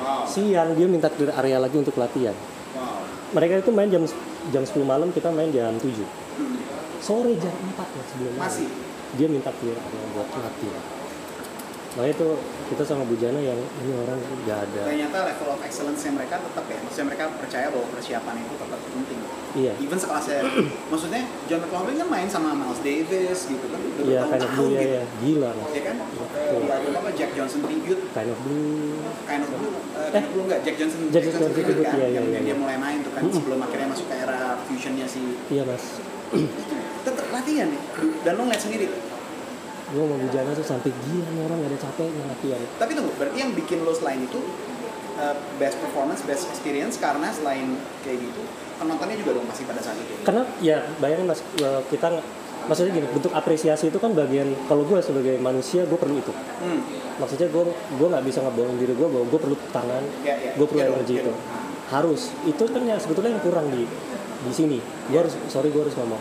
wow 0.00 0.24
Siang 0.24 0.68
dia 0.74 0.86
minta 0.88 1.08
clear 1.12 1.32
area 1.36 1.56
lagi 1.60 1.76
untuk 1.76 1.94
latihan. 2.00 2.34
wow 2.76 3.04
Mereka 3.34 3.66
itu 3.66 3.70
main 3.74 3.90
jam 3.90 4.02
jam 4.52 4.62
10 4.62 4.84
malam, 4.84 5.08
kita 5.10 5.28
main 5.34 5.50
jam 5.52 5.74
7. 5.76 5.84
Hmm. 5.84 6.58
Sore 6.98 7.32
jam 7.36 7.52
4 7.52 7.76
ya 7.76 8.02
sebelum 8.10 8.32
main. 8.38 8.42
masih 8.48 8.68
Dia 9.14 9.28
minta 9.30 9.50
clear 9.54 9.76
area 9.78 10.04
buat 10.16 10.28
latihan. 10.34 11.03
Makanya 11.94 12.10
itu 12.12 12.28
kita 12.66 12.82
sama 12.82 13.02
Bujana 13.04 13.38
yang 13.38 13.54
ini 13.54 13.92
orang 13.94 14.18
gak 14.42 14.66
ada. 14.66 14.82
ternyata 14.84 15.18
level 15.24 15.48
of 15.48 15.60
excellence 15.60 16.02
yang 16.02 16.14
mereka 16.14 16.36
tetap 16.36 16.64
ya 16.64 16.74
maksudnya 16.76 17.06
mereka 17.06 17.24
percaya 17.32 17.66
bahwa 17.68 17.86
persiapan 17.88 18.34
itu 18.36 18.54
tetap 18.56 18.80
penting 18.84 19.20
Iya. 19.54 19.72
even 19.78 19.94
sekelasnya 19.94 20.42
maksudnya 20.90 21.22
John 21.46 21.62
McLaughlin 21.62 21.94
kan 21.96 22.08
main 22.10 22.26
sama 22.26 22.50
Miles 22.52 22.80
Davis 22.80 23.46
gitu 23.46 23.62
kan 23.64 23.78
udah 23.78 24.02
Iya, 24.02 24.20
kind 24.26 24.42
of 24.42 24.50
blue 24.50 24.68
ya, 24.68 24.80
gitu 24.80 24.90
ya. 24.90 25.04
Gila 25.20 25.50
mas. 25.52 25.70
ya 25.70 25.82
kan 25.84 25.96
di 26.34 26.68
album 26.68 26.92
apa 26.96 27.10
Jack 27.14 27.30
Johnson 27.32 27.60
tribute 27.62 28.02
Kind 28.10 28.28
of 28.28 28.38
blue. 28.42 28.98
kind 29.24 29.40
of 29.40 29.50
blue 29.52 29.70
eh, 29.94 30.08
kind 30.10 30.24
of 30.24 30.30
blue 30.34 30.44
enggak 30.44 30.60
Jack 30.62 30.76
Johnson 30.76 31.00
Jack 31.08 31.22
Johnson 31.24 31.50
tribute, 31.52 31.78
kan 31.80 31.94
iya, 31.94 32.02
iya, 32.02 32.08
yang 32.12 32.26
iya, 32.26 32.40
dia 32.40 32.48
iya. 32.48 32.54
mulai 32.56 32.76
main 32.76 32.98
tuh 33.00 33.12
kan 33.12 33.22
sebelum 33.24 33.58
akhirnya 33.60 33.86
masuk 33.86 34.06
ke 34.08 34.14
era 34.16 34.40
fusionnya 34.66 35.06
si 35.06 35.22
Iya 35.46 35.62
mas. 35.62 35.84
tetap 37.04 37.26
latihan 37.30 37.68
nih 37.68 37.80
dan 38.22 38.32
lo 38.34 38.42
ngeliat 38.42 38.58
sendiri 38.60 38.86
Gue 39.86 40.00
sama 40.00 40.16
Bujana 40.16 40.50
tuh 40.52 40.64
sampai 40.64 40.90
gila 40.90 41.28
nih 41.28 41.42
orang 41.42 41.58
gak 41.58 41.70
ada 41.70 41.78
capeknya 41.82 42.24
latihan. 42.24 42.60
tapi 42.74 42.92
tunggu 42.92 43.12
berarti 43.14 43.36
yang 43.36 43.52
bikin 43.52 43.78
lo 43.80 43.92
selain 43.92 44.20
itu 44.20 44.40
eh, 45.14 45.34
best 45.54 45.76
performance 45.78 46.20
best 46.22 46.48
experience 46.48 46.96
karena 46.96 47.28
selain 47.30 47.76
kayak 48.00 48.18
gitu 48.18 48.42
penontonnya 48.74 49.14
juga 49.14 49.36
dong 49.36 49.46
masih 49.46 49.64
pada 49.64 49.78
saat 49.78 49.94
itu? 49.96 50.12
Karena 50.22 50.42
ya 50.58 50.76
bayangin 50.98 51.26
mas, 51.26 51.40
eh, 51.54 51.80
kita 51.86 52.10
maksudnya 52.64 52.92
gini 52.92 53.06
bentuk 53.06 53.30
apresiasi 53.30 53.86
itu 53.86 53.98
kan 53.98 54.10
bagian 54.10 54.48
kalau 54.64 54.82
gue 54.82 54.96
sebagai 54.98 55.36
manusia 55.38 55.84
gue 55.84 55.94
perlu 55.94 56.16
itu. 56.16 56.32
Hmm. 56.58 56.80
maksudnya 57.14 57.46
gue 57.46 57.62
gue 57.70 58.06
nggak 58.08 58.24
bisa 58.24 58.40
ngebohongin 58.40 58.74
diri 58.76 58.90
gue 58.92 59.06
bahwa 59.06 59.22
gue 59.24 59.38
perlu 59.38 59.56
tangan 59.70 60.02
Ya, 60.20 60.34
ya. 60.34 60.50
gue 60.52 60.66
perlu 60.66 60.80
dong, 60.82 60.96
energi 60.98 61.14
iya 61.14 61.22
itu. 61.22 61.32
harus 61.86 62.20
itu 62.42 62.64
kan 62.64 62.82
yang 62.82 62.96
sebetulnya 62.96 63.30
yang 63.30 63.44
kurang 63.44 63.68
di 63.68 63.84
di 64.40 64.50
sini. 64.50 64.78
Gue 65.06 65.18
harus 65.20 65.36
sorry 65.46 65.68
gue 65.68 65.78
harus 65.78 65.94
ngomong. 65.94 66.18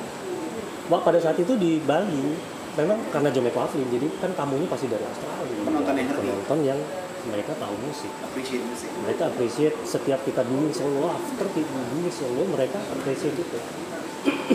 Wah, 0.86 1.02
pada 1.02 1.18
saat 1.18 1.36
itu 1.36 1.56
di 1.56 1.80
Bali 1.80 2.36
memang 2.74 2.98
karena 3.14 3.30
Aflin 3.34 3.88
jadi 3.94 4.08
kan 4.18 4.32
tamunya 4.34 4.68
pasti 4.68 4.90
dari 4.90 5.06
Australia. 5.06 5.62
Penonton 5.66 5.94
yang 5.96 6.08
ngerti. 6.10 6.22
penonton 6.26 6.60
yang 6.66 6.80
mereka 7.24 7.52
tahu 7.56 7.76
musik. 7.88 8.12
Appreciate 8.20 8.64
musik. 8.68 8.90
mereka 9.00 9.24
appreciate 9.32 9.76
setiap 9.88 10.20
kita 10.28 10.44
dulu 10.44 10.68
solo 10.76 11.08
after 11.16 11.48
kita 11.56 11.72
dulu 11.72 12.10
solo 12.12 12.42
mereka 12.52 12.80
appreciate 12.92 13.38
itu. 13.38 13.60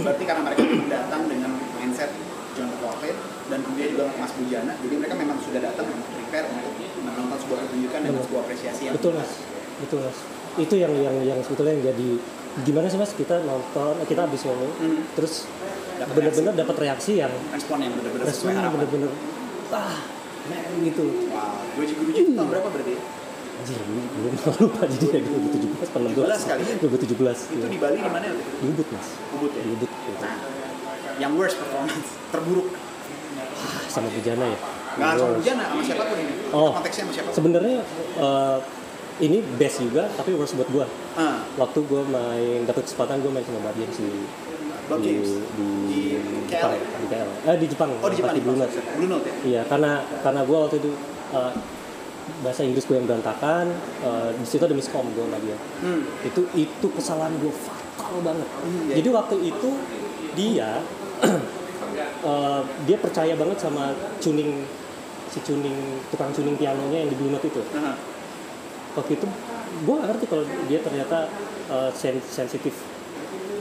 Berarti 0.00 0.24
karena 0.24 0.42
mereka 0.44 0.62
datang 0.88 1.22
dengan 1.28 1.52
mindset 1.76 2.12
John 2.56 2.72
Coffin 2.80 3.16
dan 3.48 3.58
kemudian 3.64 3.88
juga 3.96 4.04
Mas 4.20 4.32
Bujana, 4.36 4.72
jadi 4.84 4.94
mereka 5.00 5.14
memang 5.16 5.38
sudah 5.40 5.60
datang 5.64 5.86
untuk 5.88 6.08
prepare 6.12 6.46
untuk 6.52 6.72
menonton 7.00 7.38
sebuah 7.40 7.58
pertunjukan 7.64 8.00
dengan 8.04 8.22
sebuah 8.26 8.40
apresiasi 8.44 8.80
yang 8.88 8.94
betul 8.98 9.12
mas. 9.16 9.30
Betul 9.80 9.98
mas. 10.04 10.18
Itu 10.58 10.74
yang 10.76 10.92
yang 10.98 11.16
yang 11.22 11.38
sebetulnya 11.40 11.72
yang 11.78 11.84
jadi 11.94 12.08
gimana 12.66 12.86
sih 12.90 12.98
mas? 13.00 13.12
Kita 13.16 13.40
nonton 13.46 13.94
kita 14.04 14.26
habis 14.26 14.40
solo 14.44 14.68
Hmm. 14.76 15.06
terus 15.16 15.48
bener-bener 16.06 16.52
dapat 16.54 16.76
reaksi 16.78 17.12
yang 17.16 17.32
respon 17.50 17.78
yang 17.80 17.92
benar-benar 17.92 18.24
sesuai 18.26 18.52
respon 18.52 18.62
yang 18.62 18.72
bener-bener 18.72 19.10
ah 19.70 19.96
men 20.46 20.64
gitu 20.82 21.04
Wow, 21.28 21.60
Guruji 21.76 21.92
itu 22.18 22.32
tahun 22.32 22.48
berapa 22.48 22.68
berarti? 22.68 22.94
Anjir, 23.58 23.78
gue 23.82 24.30
lupa 24.62 24.82
jadi 24.86 25.06
ya 25.10 25.20
2017 25.20 25.82
apa 25.82 25.98
17 25.98 26.48
kali 26.48 26.62
ya? 26.62 26.74
2017 26.78 27.58
Itu 27.58 27.66
di 27.66 27.78
Bali 27.78 27.98
di 27.98 28.10
mana 28.10 28.26
itu? 28.26 28.38
di 28.38 28.66
Ubud 28.70 28.88
mas 28.94 29.06
Ubud 29.34 29.50
ya? 29.50 29.62
di 29.62 29.70
Ubud 29.74 29.90
gitu. 29.90 30.18
Nah, 30.18 30.36
yang 31.18 31.32
worst 31.34 31.58
performance, 31.58 32.08
terburuk. 32.30 32.68
sama 33.88 34.08
Bujana 34.08 34.46
ya 34.46 34.58
Nggak 34.94 35.10
sama 35.14 35.32
Bujana, 35.36 35.64
sama 35.68 35.82
siapa 35.82 36.02
pun 36.06 36.18
ini. 36.18 36.34
Oh. 36.50 36.70
Konteksnya 36.72 37.02
sama 37.04 37.12
siapa? 37.12 37.28
sebenarnya 37.30 37.78
eh, 38.16 38.58
ini 39.18 39.38
best 39.58 39.82
juga 39.82 40.06
tapi 40.14 40.30
worst 40.32 40.54
buat 40.54 40.70
gua 40.70 40.86
Ah, 41.14 41.42
waktu 41.56 41.82
gue 41.82 42.02
main 42.06 42.62
dapat 42.62 42.86
kesempatan 42.86 43.18
gue 43.18 43.30
main 43.30 43.42
sama 43.42 43.58
Badian 43.60 43.90
di 43.90 44.06
Bob 44.06 44.57
di, 44.96 45.12
di, 45.50 45.68
Di 45.84 46.00
Jepang 46.46 46.72
KL. 46.72 46.80
di 46.96 47.06
KL 47.06 47.28
eh 47.44 47.56
di 47.56 47.66
Jepang 47.66 47.90
Oh 47.94 48.08
di 48.08 48.16
Jepang, 48.16 48.32
di 48.32 48.40
Blue 48.40 48.56
Note 48.56 48.72
Blue 48.94 49.06
Note 49.06 49.24
ya? 49.24 49.34
iya 49.44 49.62
karena 49.62 49.92
karena 50.18 50.40
gue 50.42 50.56
waktu 50.58 50.76
itu 50.78 50.90
eh, 51.30 51.52
bahasa 52.38 52.60
Inggris 52.62 52.84
gue 52.84 52.94
yang 52.94 53.04
berantakan 53.04 53.68
eh, 54.00 54.30
di 54.32 54.44
situ 54.44 54.62
ada 54.62 54.72
miskom 54.72 55.04
gue 55.10 55.22
sama 55.22 55.38
dia 55.38 55.56
Hmm. 55.78 56.02
itu 56.22 56.40
itu 56.54 56.86
kesalahan 56.90 57.36
gue 57.36 57.52
fatal 57.52 58.18
banget 58.20 58.48
iya. 58.88 58.94
jadi 58.96 59.08
waktu 59.10 59.36
itu 59.44 59.68
dia 60.34 60.70
eh, 62.24 62.60
dia 62.84 62.96
percaya 62.96 63.34
banget 63.34 63.58
sama 63.58 63.92
tuning 64.18 64.64
si 65.28 65.38
tuning 65.42 65.76
tukang 66.08 66.32
tuning 66.32 66.56
pianonya 66.56 67.04
yang 67.04 67.10
di 67.10 67.16
Blue 67.16 67.28
Note 67.28 67.44
itu 67.44 67.60
Aha. 67.74 67.92
waktu 68.94 69.12
itu 69.14 69.26
gue 69.78 69.94
gak 69.94 70.08
ngerti 70.08 70.24
kalau 70.26 70.42
dia 70.64 70.80
ternyata 70.80 71.28
uh, 71.68 71.92
sen- 71.92 72.24
sensitif 72.24 72.72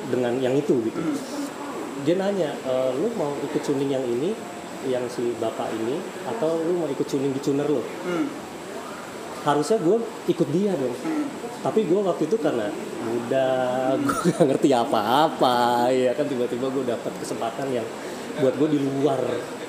dengan 0.08 0.34
yang 0.38 0.54
itu 0.54 0.80
gitu 0.84 1.00
dia 2.00 2.16
nanya 2.16 2.54
e, 2.62 2.74
lu 2.96 3.10
mau 3.14 3.34
ikut 3.42 3.60
tuning 3.60 3.90
yang 3.90 4.02
ini 4.02 4.32
yang 4.86 5.04
si 5.06 5.34
bapak 5.36 5.74
ini 5.74 5.98
atau 6.26 6.56
lu 6.60 6.78
mau 6.78 6.88
ikut 6.88 7.04
tuning 7.04 7.30
di 7.30 7.40
tuner 7.40 7.66
lo 7.66 7.82
Hmm. 8.06 8.28
harusnya 9.44 9.78
gue 9.78 9.98
ikut 10.28 10.48
dia 10.50 10.72
dong 10.72 10.94
Hmm. 10.94 11.26
tapi 11.60 11.84
gue 11.84 12.00
waktu 12.00 12.24
itu 12.26 12.38
karena 12.38 12.70
muda 13.02 13.48
gue 14.00 14.14
gak 14.30 14.46
ngerti 14.46 14.70
apa-apa 14.72 15.58
ya 15.90 16.12
kan 16.14 16.26
tiba-tiba 16.26 16.68
gue 16.68 16.84
dapat 16.86 17.14
kesempatan 17.18 17.68
yang 17.74 17.88
buat 18.38 18.54
gue 18.54 18.70
di 18.70 18.80
luar 18.80 19.18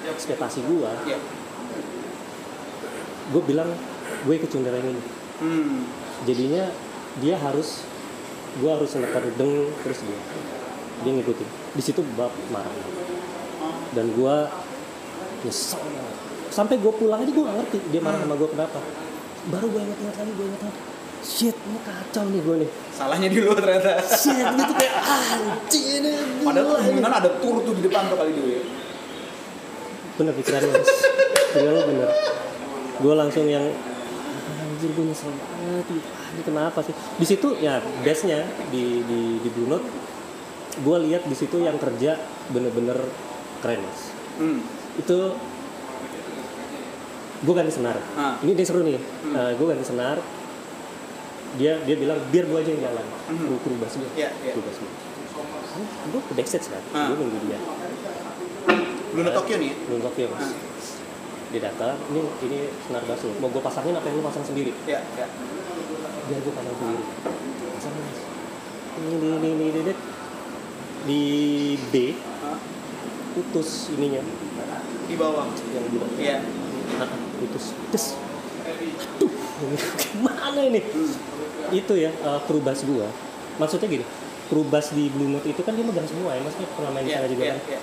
ekspektasi 0.06 0.60
gue 0.62 0.90
Iya. 1.06 1.18
gue 3.28 3.42
bilang 3.44 3.68
gue 4.24 4.34
ikut 4.34 4.48
tuner 4.48 4.72
yang 4.72 4.88
ini 4.88 5.02
Hmm. 5.38 5.86
jadinya 6.26 6.66
dia 7.18 7.38
harus 7.38 7.86
gua 8.58 8.70
harus 8.78 8.90
nekan 8.98 9.24
deng 9.38 9.70
terus 9.86 9.98
dia 10.02 10.18
dia 11.06 11.12
ngikutin. 11.14 11.48
Di 11.78 11.82
situ 11.82 12.00
bab 12.18 12.32
marah. 12.50 12.74
Dan 13.94 14.12
gua 14.18 14.50
nyesel 15.46 15.82
sampai 16.48 16.80
gua 16.82 16.92
pulang 16.96 17.22
aja 17.22 17.30
gua 17.30 17.44
gak 17.52 17.56
ngerti 17.62 17.78
dia 17.94 18.00
marah 18.02 18.18
sama 18.22 18.34
gua 18.34 18.48
kenapa. 18.50 18.80
Baru 19.48 19.66
gua 19.70 19.80
ingat-ingat 19.86 20.16
lagi 20.18 20.32
gua 20.34 20.46
ingat 20.50 20.62
lagi 20.66 20.80
shit 21.18 21.56
ini 21.66 21.78
kacau 21.82 22.24
nih 22.30 22.40
gua 22.42 22.56
nih. 22.62 22.70
Salahnya 22.94 23.28
di 23.30 23.38
lu 23.42 23.52
ternyata. 23.54 23.90
shit 24.06 24.46
gitu 24.54 24.72
kayak 24.74 24.94
anjing 25.02 25.86
ini 26.02 26.10
Padahal 26.46 26.66
gila 26.66 26.78
ini." 26.78 26.82
kemungkinan 26.82 27.12
ada 27.12 27.30
tur 27.42 27.56
tuh 27.62 27.72
di 27.74 27.82
depan 27.84 28.02
tuh 28.10 28.16
kali 28.18 28.32
dulu 28.34 28.48
ya. 28.50 28.62
bener 30.18 30.34
pikiran 30.34 30.60
lu 30.66 30.72
pikiran 31.54 31.72
lu 31.74 31.82
bener. 31.94 32.10
Gue 32.98 33.14
langsung 33.14 33.46
yang 33.46 33.66
anjir 34.78 34.94
gue 34.94 35.04
nyesel 35.04 35.34
banget 35.34 35.86
gitu. 35.90 36.06
Ah, 36.08 36.28
ini 36.30 36.42
kenapa 36.44 36.78
sih 36.80 36.94
di 36.94 37.26
situ 37.26 37.48
ya 37.58 37.74
bestnya 38.00 38.46
di 38.70 39.02
di 39.02 39.20
di 39.42 39.48
Blue 39.50 39.66
Note 39.66 39.82
gue 40.78 40.96
lihat 41.04 41.26
di 41.26 41.34
situ 41.34 41.58
yang 41.58 41.74
kerja 41.76 42.14
bener-bener 42.48 42.94
keren 43.58 43.82
mas 43.82 44.14
Hmm. 44.38 44.62
itu 44.94 45.18
gue 47.38 47.52
ganti 47.52 47.72
senar 47.72 47.98
Ah. 48.14 48.38
ini 48.38 48.54
dia 48.54 48.62
seru 48.62 48.86
nih 48.86 49.02
gue 49.52 49.66
ganti 49.66 49.82
senar 49.82 50.22
dia 51.54 51.82
dia 51.82 51.96
bilang 51.96 52.22
biar 52.30 52.46
gue 52.46 52.54
aja 52.56 52.70
yang 52.70 52.82
jalan 52.84 53.06
bass 53.76 53.94
gue 53.94 54.06
Iya, 54.14 54.30
iya. 54.38 54.52
kru 54.54 54.62
bass 54.62 54.78
gue 54.78 56.20
ke 56.22 56.32
backstage 56.34 56.66
kan 56.68 56.82
Ah. 56.92 57.10
gue 57.10 57.16
nunggu 57.18 57.38
dia 57.44 57.58
Blue 59.10 59.26
Note 59.26 59.34
Tokyo 59.34 59.56
nih 59.58 59.70
ya. 59.70 59.76
belum 59.86 60.00
Tokyo 60.06 60.24
mas 60.30 60.38
Ah. 60.38 60.50
Dia 61.48 61.60
datang 61.62 61.96
ini 62.08 62.20
ini 62.42 62.58
senar 62.82 63.02
bass 63.04 63.22
lo 63.22 63.32
mau 63.38 63.48
gue 63.48 63.58
pasangin 63.58 63.92
apa 63.92 64.04
yang 64.04 64.20
lu 64.20 64.24
pasang 64.24 64.44
sendiri 64.44 64.72
Iya, 64.84 65.00
iya. 65.16 65.26
biar 66.26 66.40
gue 66.40 66.52
pasang 66.52 66.74
sendiri 66.74 67.02
pasang 67.72 67.92
mas 67.94 68.20
ini 68.98 69.08
ini 69.10 69.28
ini 69.32 69.48
ini, 69.48 69.64
ini, 69.66 69.80
ini. 69.82 69.94
di 71.00 71.22
B 71.88 71.94
Hah? 72.42 72.58
putus 73.32 73.88
ininya 73.90 74.20
Di 75.08 75.16
bawah. 75.16 75.48
yang 75.72 75.84
di 75.86 75.96
Iya. 76.20 76.36
nah, 76.94 77.08
putus 77.38 77.72
des 77.88 78.04
aduh 78.60 79.32
ini 79.64 79.76
gimana 79.96 80.60
ini 80.62 80.80
Hmm. 80.84 81.74
itu 81.74 81.94
ya 81.94 82.08
uh, 82.22 82.40
kru 82.44 82.60
bass 82.60 82.80
gua 82.82 83.08
maksudnya 83.56 83.88
gini 83.90 84.04
kru 84.46 84.64
bass 84.64 84.88
di 84.90 85.08
Blue 85.08 85.28
Note 85.28 85.44
itu 85.46 85.60
kan 85.60 85.72
dia 85.72 85.84
megang 85.84 86.04
semua 86.04 86.32
ya 86.32 86.40
maksudnya 86.40 86.68
pernah 86.70 86.90
main 86.90 87.04
di 87.04 87.10
Iya, 87.10 87.18
sana 87.18 87.28
juga 87.28 87.42
iya, 87.42 87.52
kan 87.52 87.60
iya. 87.68 87.80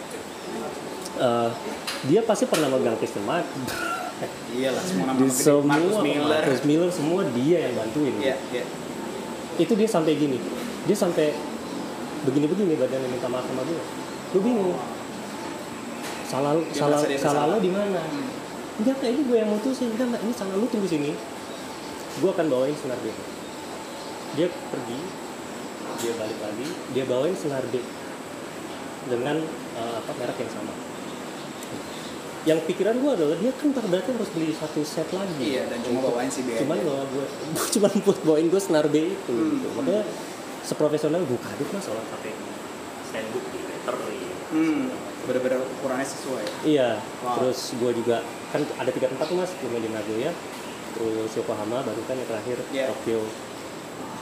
Uh, 1.15 1.47
dia 2.05 2.19
pasti 2.21 2.43
pernah 2.45 2.67
megang 2.67 2.99
Kristen 2.99 3.23
Mark. 3.23 3.47
Iyalah, 4.51 4.83
semua 4.83 5.05
nama 5.11 5.19
di 5.19 5.27
gede. 5.27 5.43
semua 5.43 5.63
Marcus 5.67 5.97
Miller. 5.99 6.43
Marcus 6.43 6.61
Miller 6.63 6.91
semua 6.91 7.21
dia 7.31 7.57
yang 7.67 7.73
bantuin. 7.75 8.13
Iya, 8.19 8.35
iya. 8.51 8.63
itu 9.55 9.73
dia 9.75 9.87
sampai 9.87 10.15
gini. 10.15 10.39
Dia 10.83 10.95
sampai 10.95 11.35
begini-begini 12.23 12.75
badannya 12.75 13.09
minta 13.11 13.27
maaf 13.27 13.43
sama 13.43 13.63
gue 13.63 13.79
gue 14.31 14.41
bingung. 14.41 14.75
Salah 16.25 16.57
lu- 16.57 16.67
Dia 16.67 16.79
salah 16.79 16.99
dia 17.03 17.15
salah 17.15 17.43
bersalah. 17.47 17.59
di 17.59 17.71
mana? 17.71 18.01
Enggak 18.75 18.95
kayak 18.99 19.13
ini 19.15 19.21
gue 19.23 19.37
yang 19.39 19.49
mutusin. 19.51 19.87
Enggak 19.95 20.07
enggak 20.11 20.21
ini 20.23 20.33
salah 20.35 20.55
lu 20.55 20.67
tunggu 20.67 20.87
sini. 20.87 21.11
Gue 22.19 22.29
akan 22.31 22.45
bawain 22.47 22.75
senar 22.75 22.99
B. 22.99 23.07
Dia 24.35 24.47
pergi 24.51 24.99
dia 25.95 26.11
balik 26.19 26.39
lagi 26.43 26.67
dia 26.91 27.07
bawain 27.07 27.31
senar 27.31 27.63
B 27.71 27.79
dengan 29.07 29.39
eh, 29.77 29.93
apa 29.95 30.11
merek 30.19 30.43
yang 30.43 30.51
sama 30.51 30.75
yang 32.45 32.61
pikiran 32.61 32.93
gue 32.95 33.11
adalah 33.11 33.35
dia 33.35 33.49
kan 33.51 33.69
ntar 33.69 33.81
berarti 33.83 34.09
harus 34.11 34.29
beli 34.29 34.53
satu 34.53 34.81
set 34.81 35.09
lagi 35.09 35.41
Iya, 35.51 35.65
dan 35.65 35.81
cuma 35.81 35.99
bawain 36.03 36.29
si 36.29 36.41
B 36.41 36.53
cuman 36.55 36.77
bawa 36.79 37.03
gue 37.07 37.25
cuman 37.73 37.91
buat 38.05 38.19
bawain 38.21 38.47
gue 38.47 38.59
senar 38.59 38.85
B 38.85 38.95
itu 39.09 39.17
Hmm. 39.27 39.49
gitu. 39.55 39.67
makanya 39.73 40.05
seprofesional 40.61 41.21
gue 41.21 41.37
kadut 41.37 41.69
mas 41.69 41.83
soal 41.83 42.01
pakai 42.07 42.33
standbook 43.03 43.45
di 43.49 43.59
meter 43.59 43.95
Hmm. 44.45 44.93
Bener-bener 45.25 45.57
ukurannya 45.57 46.05
sesuai. 46.05 46.45
iya 46.63 47.01
Wow. 47.19 47.41
terus 47.41 47.73
gue 47.73 47.91
juga 47.95 48.21
kan 48.47 48.61
ada 48.61 48.87
tiga 48.87 49.09
tempat 49.09 49.25
tuh 49.25 49.35
mas 49.35 49.49
gue 49.51 49.65
main 49.67 49.81
di 49.81 49.89
Nagoya 49.89 50.29
terus 50.93 51.31
Yokohama 51.33 51.81
baru 51.81 52.01
kan 52.03 52.13
yang 52.13 52.29
terakhir 52.29 52.57
Iya. 52.71 52.85
Tokyo 52.87 53.25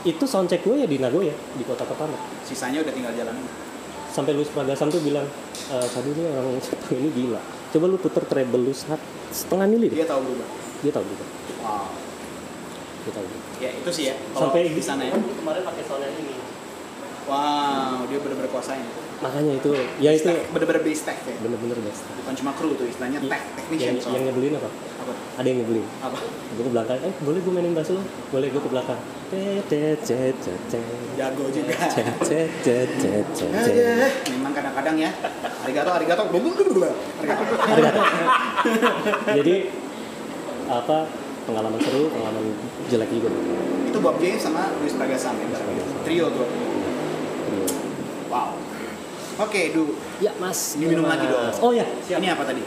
itu 0.04 0.24
soundcheck 0.24 0.64
gue 0.64 0.76
ya 0.78 0.88
di 0.88 0.96
Nagoya 0.98 1.32
di 1.32 1.64
kota 1.64 1.84
pertama 1.84 2.16
Sisanya 2.42 2.80
udah 2.82 2.92
tinggal 2.92 3.12
jalan. 3.14 3.36
sampai 4.10 4.32
Luis 4.32 4.48
Pragasam 4.48 4.88
tuh 4.88 5.02
bilang 5.02 5.28
e, 5.66 5.76
tadi 5.86 6.10
nih 6.10 6.24
orang 6.30 6.56
Jepang 6.58 6.96
ini 6.98 7.10
gila 7.12 7.42
coba 7.74 7.86
lu 7.88 7.98
puter 7.98 8.24
treble 8.24 8.62
lu 8.62 8.72
sat- 8.72 9.02
setengah 9.32 9.66
mili 9.66 9.90
deh 9.90 9.98
Dia 9.98 10.06
tahu 10.06 10.22
berubah. 10.24 10.48
dia 10.80 10.92
tahu 10.92 11.04
juga 11.04 11.26
Wow. 11.60 11.90
dia 13.02 13.12
tahu 13.12 13.26
juga 13.26 13.42
Ya 13.60 13.70
itu 13.72 13.90
sih 13.90 14.06
ya. 14.06 14.16
Kalau 14.30 14.52
sampai 14.52 14.68
di 14.68 14.84
sana 14.84 15.04
ya. 15.04 15.16
kemarin 15.16 15.64
pakai 15.64 15.84
sound 15.84 16.04
yang 16.04 16.14
ini 16.16 16.36
Wow, 17.24 18.04
dia 18.06 18.20
bener-bener 18.20 18.52
kuasain. 18.52 18.84
makanya 19.24 19.56
itu 19.56 19.72
ya 19.98 20.12
itu 20.12 20.28
bener-bener 20.52 20.84
base 20.84 21.08
tech 21.08 21.16
ya. 21.24 21.32
bener-bener 21.40 21.80
best 21.80 22.04
Bukan 22.12 22.34
cuma 22.36 22.52
kru 22.52 22.76
tuh, 22.76 22.84
istilahnya 22.84 23.24
tech, 23.24 23.40
technician. 23.56 23.96
yang, 23.96 24.12
yang 24.12 24.24
nyebelin 24.28 24.60
apa 24.60 24.68
Apa? 24.68 25.14
ada 25.40 25.48
yang 25.48 25.64
nyebelin 25.64 25.86
Apa? 26.04 26.18
gue 26.28 26.64
ke 26.68 26.72
belakang 26.76 27.00
eh 27.00 27.14
boleh 27.24 27.40
gue 27.40 27.54
mainin 27.56 27.72
bass 27.72 27.90
lo 27.90 28.04
boleh 28.30 28.52
gue 28.52 28.60
ke 28.60 28.68
belakang. 28.68 29.00
Jago 31.16 31.46
juga. 31.50 31.76
Memang 34.30 34.52
kadang-kadang 34.54 34.96
ya. 35.00 35.10
Arigato, 35.64 35.90
arigato. 35.90 36.24
Arigato. 37.18 37.54
Arigato. 37.66 38.02
jadi 39.34 39.56
apa 40.64 40.98
pengalaman 41.44 41.80
seru 41.80 42.08
pengalaman 42.08 42.44
jelek 42.88 43.10
juga 43.10 43.30
Itu 43.88 43.98
Bob 43.98 44.20
James 44.20 44.38
sama 44.38 44.70
Luis 44.78 44.94
Pragasam 44.94 45.34
ya. 45.40 45.48
Trio 46.04 46.28
tuh. 46.30 46.48
Wow. 48.34 48.58
Oke, 49.40 49.70
Du. 49.70 49.94
ya 50.18 50.34
mas 50.38 50.74
Ini 50.74 50.90
minum 50.90 51.06
lagi 51.06 51.26
dong. 51.26 51.54
oh 51.54 51.70
ya 51.70 51.86
Ini 52.08 52.28
apa 52.30 52.44
tadi? 52.44 52.62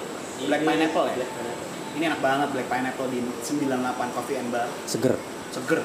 Black 0.46 0.62
Ini- 0.62 0.68
Pineapple 0.68 1.07
ya? 1.09 1.14
Black 1.16 1.31
Pineapple. 1.33 1.64
Ini 1.92 2.05
enak 2.07 2.20
banget 2.20 2.48
Black 2.55 2.68
Pineapple 2.68 3.09
di 3.09 3.18
98 3.42 4.14
Coffee 4.14 4.37
and 4.37 4.48
Bar. 4.50 4.66
seger 4.85 5.14
Seger. 5.50 5.81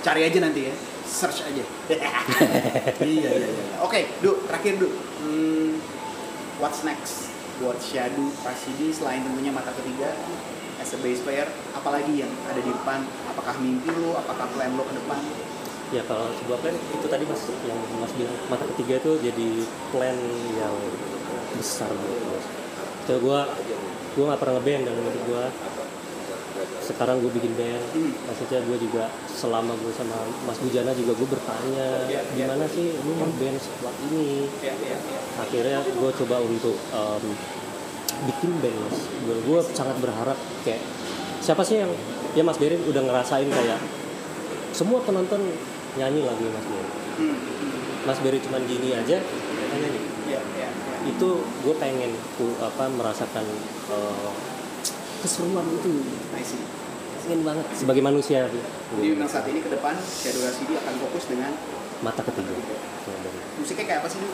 Cari 0.00 0.20
aja 0.24 0.38
nanti 0.40 0.66
ya. 0.66 0.74
Search 1.04 1.42
aja. 1.44 1.64
iya, 3.02 3.28
iya, 3.28 3.48
iya. 3.48 3.64
Oke, 3.80 4.10
Du, 4.18 4.46
terakhir 4.46 4.78
Du. 4.78 4.88
Hmm, 5.20 5.78
what's 6.58 6.82
next 6.82 7.30
buat 7.58 7.76
Shadow 7.76 8.30
Rasidi 8.40 8.88
selain 8.88 9.20
tentunya 9.20 9.50
mata 9.50 9.70
ketiga 9.74 10.10
as 10.78 10.90
a 10.90 10.98
bass 10.98 11.20
player, 11.20 11.44
apalagi 11.72 12.16
yang 12.16 12.32
ada 12.46 12.56
di 12.56 12.70
depan? 12.70 13.04
Apakah 13.28 13.58
mimpi 13.58 13.92
lo, 13.92 14.16
apakah 14.16 14.48
plan 14.48 14.72
lo 14.72 14.82
ke 14.82 14.94
depan? 14.96 15.18
Ya 15.90 16.02
kalau 16.06 16.30
sebuah 16.32 16.58
plan 16.60 16.74
itu 16.74 17.06
tadi 17.06 17.24
mas 17.26 17.42
yang 17.66 17.78
mas 17.98 18.12
bilang 18.14 18.36
mata 18.46 18.64
ketiga 18.74 18.98
itu 18.98 19.12
jadi 19.20 19.48
plan 19.90 20.16
yang 20.54 20.74
besar 21.54 21.90
buat 21.90 22.20
mas 22.28 22.46
itu 23.00 23.14
gue 23.18 23.40
gue 24.10 24.24
nggak 24.24 24.38
pernah 24.38 24.54
ngeband 24.56 24.82
dalam 24.86 25.02
hidup 25.02 25.22
gue 25.26 25.44
sekarang 26.80 27.22
gue 27.22 27.30
bikin 27.32 27.54
band 27.54 27.82
maksudnya 28.26 28.60
gue 28.60 28.76
juga 28.80 29.06
selama 29.30 29.72
gue 29.78 29.92
sama 29.94 30.18
Mas 30.42 30.58
Bujana 30.58 30.90
juga 30.90 31.14
gue 31.14 31.28
bertanya 31.28 31.88
Ya, 32.06 32.18
ya. 32.18 32.22
gimana 32.34 32.66
sih 32.66 32.98
lu 32.98 33.14
mau 33.14 33.30
band 33.30 33.56
setelah 33.56 33.94
ini 34.10 34.50
Ya, 34.58 34.74
ya, 34.74 34.98
ya. 34.98 35.18
akhirnya 35.38 35.78
gue 35.86 36.10
coba 36.18 36.42
untuk 36.42 36.74
em, 36.74 37.24
bikin 38.26 38.50
band 38.58 38.78
mas 38.82 38.98
gue 39.22 39.36
gue 39.38 39.58
sangat 39.70 39.96
berharap 39.98 40.34
kayak 40.62 40.82
siapa 41.38 41.62
sih 41.62 41.78
yang 41.78 41.90
ya 42.30 42.42
Mas 42.42 42.58
Berin 42.58 42.82
udah 42.84 43.02
ngerasain 43.02 43.46
kayak 43.46 43.80
semua 44.70 44.98
penonton 45.00 45.40
nyanyi 45.92 46.20
lagi 46.22 46.44
Mas 46.46 46.64
Berin 46.64 46.88
Hmm. 47.12 47.36
Mas 48.02 48.18
Berin 48.18 48.40
cuman 48.40 48.62
gini 48.64 48.88
aja 48.92 49.16
mereka 49.20 49.74
nyanyi 49.76 50.00
Ya, 50.24 50.38
ya, 50.54 50.68
ya. 50.70 50.96
itu 51.04 51.28
gue 51.42 51.74
pengen 51.76 52.14
ku 52.38 52.54
apa 52.56 52.86
merasakan 52.86 53.42
eh, 53.88 54.30
keseruan 55.18 55.66
itu 55.68 55.90
I 56.30 56.40
see. 56.40 56.62
pengen 57.20 57.42
banget 57.42 57.66
sebagai 57.74 57.98
manusia 58.00 58.46
Jadi 58.46 59.06
memang 59.10 59.26
saat 59.26 59.44
ini 59.44 59.58
ke 59.58 59.68
depan 59.68 59.92
Shadow 59.98 60.40
Rasidi 60.40 60.74
akan 60.76 60.94
fokus 61.00 61.24
dengan 61.26 61.50
mata 62.00 62.22
ketiga 62.22 62.54
musiknya 63.54 63.84
kayak 63.84 64.00
apa 64.00 64.08
sih, 64.08 64.18
Du? 64.18 64.28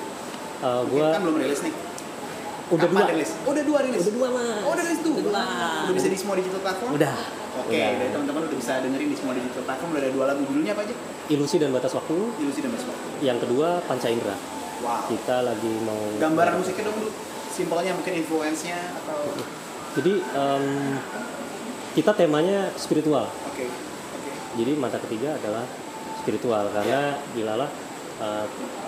Eh, 0.58 0.82
gue 0.86 1.06
Kan 1.06 1.20
belum 1.22 1.36
rilis 1.38 1.60
nih. 1.62 1.74
udah 2.66 2.82
Kapan 2.82 2.98
dua 2.98 3.06
rilis? 3.10 3.30
Oh, 3.38 3.50
udah 3.50 3.64
dua 3.64 3.78
rilis. 3.80 4.00
udah 4.00 4.12
dua 4.12 4.28
mas 4.30 4.60
Oh, 4.60 4.72
udah 4.72 4.84
rilis 4.84 5.00
tuh. 5.00 5.12
udah 5.12 5.24
dua 5.24 5.42
Udah 5.82 5.94
bisa 5.94 6.08
di 6.08 6.18
semua 6.18 6.34
digital 6.34 6.60
platform? 6.60 6.90
udah 6.94 7.16
Oke, 7.56 7.72
Udah. 7.72 7.88
dari 7.96 8.10
teman-teman 8.12 8.42
udah 8.44 8.58
bisa 8.58 8.72
dengerin 8.80 9.08
di 9.08 9.16
semua 9.16 9.32
digital 9.32 9.64
platform 9.64 9.88
udah 9.90 10.00
ada 10.02 10.10
dua 10.12 10.24
lagu 10.28 10.42
judulnya 10.44 10.72
apa 10.72 10.82
aja? 10.84 10.94
Ilusi 11.28 11.56
dan 11.56 11.70
batas 11.70 11.92
waktu 11.92 12.16
Ilusi 12.36 12.60
dan 12.60 12.70
Basma. 12.70 12.92
yang 13.20 13.38
kedua 13.38 13.80
panca 13.82 14.06
indera 14.06 14.36
Wow. 14.76 15.08
kita 15.08 15.40
lagi 15.40 15.72
mau 15.82 15.96
Gambaran 16.20 16.60
musiknya 16.60 16.84
dong 16.84 17.00
dulu. 17.00 17.08
Simpelnya 17.48 17.96
mungkin 17.96 18.12
influence-nya 18.12 18.76
atau 18.92 19.24
jadi 19.96 20.12
em, 20.20 20.64
kita 21.92 22.12
temanya 22.12 22.68
spiritual 22.76 23.24
oke. 23.24 23.56
Oke. 23.56 24.32
jadi 24.54 24.76
mata 24.76 25.00
ketiga 25.00 25.32
adalah 25.34 25.64
spiritual 26.20 26.68
karena 26.68 27.16
Bilala 27.32 27.64
eh, 28.20 28.44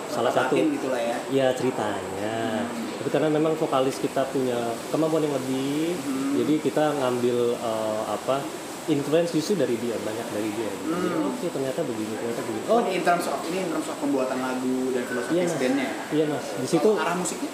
salah 0.07 0.29
satu 0.29 0.53
gitu 0.53 0.93
lah 0.93 1.01
ya. 1.01 1.17
ya 1.33 1.47
ceritanya 1.57 2.61
tapi 3.01 3.09
karena 3.09 3.33
memang 3.33 3.57
vokalis 3.57 3.97
kita 3.97 4.29
punya 4.29 4.57
kemampuan 4.93 5.25
yang 5.25 5.33
lebih 5.33 5.97
Hmm. 6.05 6.37
jadi 6.37 6.53
kita 6.61 6.85
ngambil 7.01 7.57
eh, 7.57 8.01
apa 8.05 8.45
influence 8.89 9.29
justru 9.31 9.53
dari 9.55 9.75
dia 9.75 9.93
banyak 9.97 10.27
dari 10.29 10.49
dia 10.51 10.67
Jadi, 10.67 11.07
Hmm. 11.07 11.29
oke 11.29 11.45
ternyata 11.47 11.79
begini 11.81 12.13
ternyata 12.15 12.41
begini 12.41 12.65
Oh, 12.65 12.73
oh 12.73 12.79
ini 12.81 12.91
in 12.91 13.03
terms 13.03 13.25
of 13.25 13.37
ini 13.45 13.57
in 13.59 13.69
terms 13.69 13.85
of 13.85 13.95
pembuatan 13.97 14.37
lagu 14.37 14.89
dan 14.89 15.03
filosofi 15.03 15.33
Iya, 15.33 15.43
Mas. 15.43 15.53
bandnya. 15.55 15.89
iya 16.09 16.25
mas 16.25 16.45
di 16.55 16.67
situ 16.67 16.89
Kalau 16.89 16.99
arah 16.99 17.15
musiknya? 17.15 17.51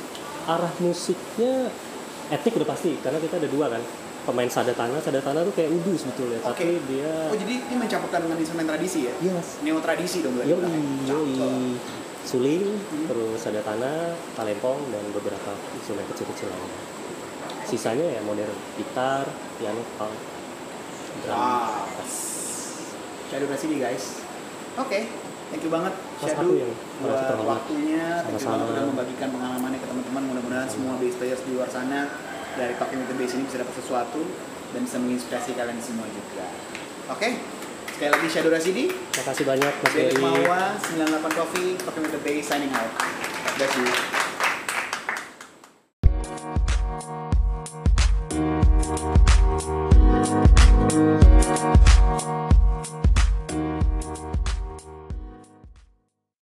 arah 0.47 0.73
musiknya 0.79 1.53
etnik 2.27 2.53
udah 2.55 2.67
pasti 2.67 2.91
karena 2.97 3.17
kita 3.17 3.35
ada 3.35 3.47
dua 3.47 3.65
kan 3.67 3.81
pemain 4.23 4.47
sadatana 4.47 4.97
sadatana 4.97 5.43
tuh 5.43 5.53
kayak 5.53 5.69
udu 5.69 5.93
sebetulnya 5.93 6.41
Oke. 6.41 6.49
tapi 6.57 6.65
dia 6.87 7.11
Oh, 7.27 7.37
jadi 7.37 7.53
ini 7.61 7.75
mencampurkan 7.75 8.19
dengan 8.21 8.37
instrumen 8.37 8.65
tradisi 8.65 9.05
ya? 9.05 9.13
iya 9.19 9.31
mas 9.31 9.61
Neo 9.61 9.77
tradisi 9.79 10.17
dong 10.19 10.33
berarti. 10.33 10.49
yoi 10.49 10.65
yoi 11.05 11.33
Cakep. 11.35 11.77
suling 12.25 12.65
Hmm. 12.65 13.05
terus 13.05 13.41
ada 13.43 13.61
tanah 13.61 13.97
talempong 14.33 14.79
dan 14.89 15.03
beberapa 15.11 15.51
instrumen 15.71 16.05
kecil-kecil 16.09 16.47
lainnya 16.47 16.79
sisanya 17.65 18.05
ya 18.07 18.21
modern 18.21 18.49
gitar 18.75 19.25
piano 19.57 19.81
punk 19.95 20.13
Wow. 21.23 21.88
Shadow 23.32 23.47
Rasidi 23.49 23.82
guys. 23.82 24.21
Oke, 24.75 25.08
thank 25.49 25.63
you 25.63 25.71
banget 25.71 25.95
Shadow 26.19 26.51
merasa 27.01 27.34
buat 27.39 27.47
waktunya. 27.58 28.21
Thank 28.28 28.43
you 28.43 28.47
banget 28.47 28.67
udah 28.75 28.84
membagikan 28.91 29.28
pengalamannya 29.32 29.80
ke 29.82 29.88
teman-teman. 29.88 30.23
Mudah-mudahan 30.36 30.67
semua 30.69 30.99
bass 30.99 31.15
players 31.17 31.41
di 31.47 31.51
luar 31.56 31.69
sana 31.71 32.12
dari 32.56 32.75
Talking 32.80 32.99
with 33.04 33.10
the 33.12 33.17
Bass 33.17 33.34
ini 33.36 33.43
bisa 33.47 33.60
dapat 33.60 33.75
sesuatu 33.75 34.21
dan 34.71 34.82
bisa 34.84 34.97
menginspirasi 34.99 35.51
kalian 35.56 35.80
semua 35.80 36.08
juga. 36.08 36.47
Oke, 37.12 37.39
sekali 37.91 38.10
lagi 38.12 38.28
Shadow 38.32 38.51
Rasidi, 38.51 38.86
makasih 38.91 39.45
banyak 39.45 39.73
mas 39.84 39.91
Ferry 39.91 40.17
Mawa, 40.19 40.75
98 40.80 41.39
Coffee, 41.39 41.69
Talking 41.82 42.04
with 42.08 42.13
the 42.15 42.21
Bass 42.23 42.43
signing 42.47 42.71
out. 42.71 42.91
Bless 43.56 43.73
you. 43.80 44.24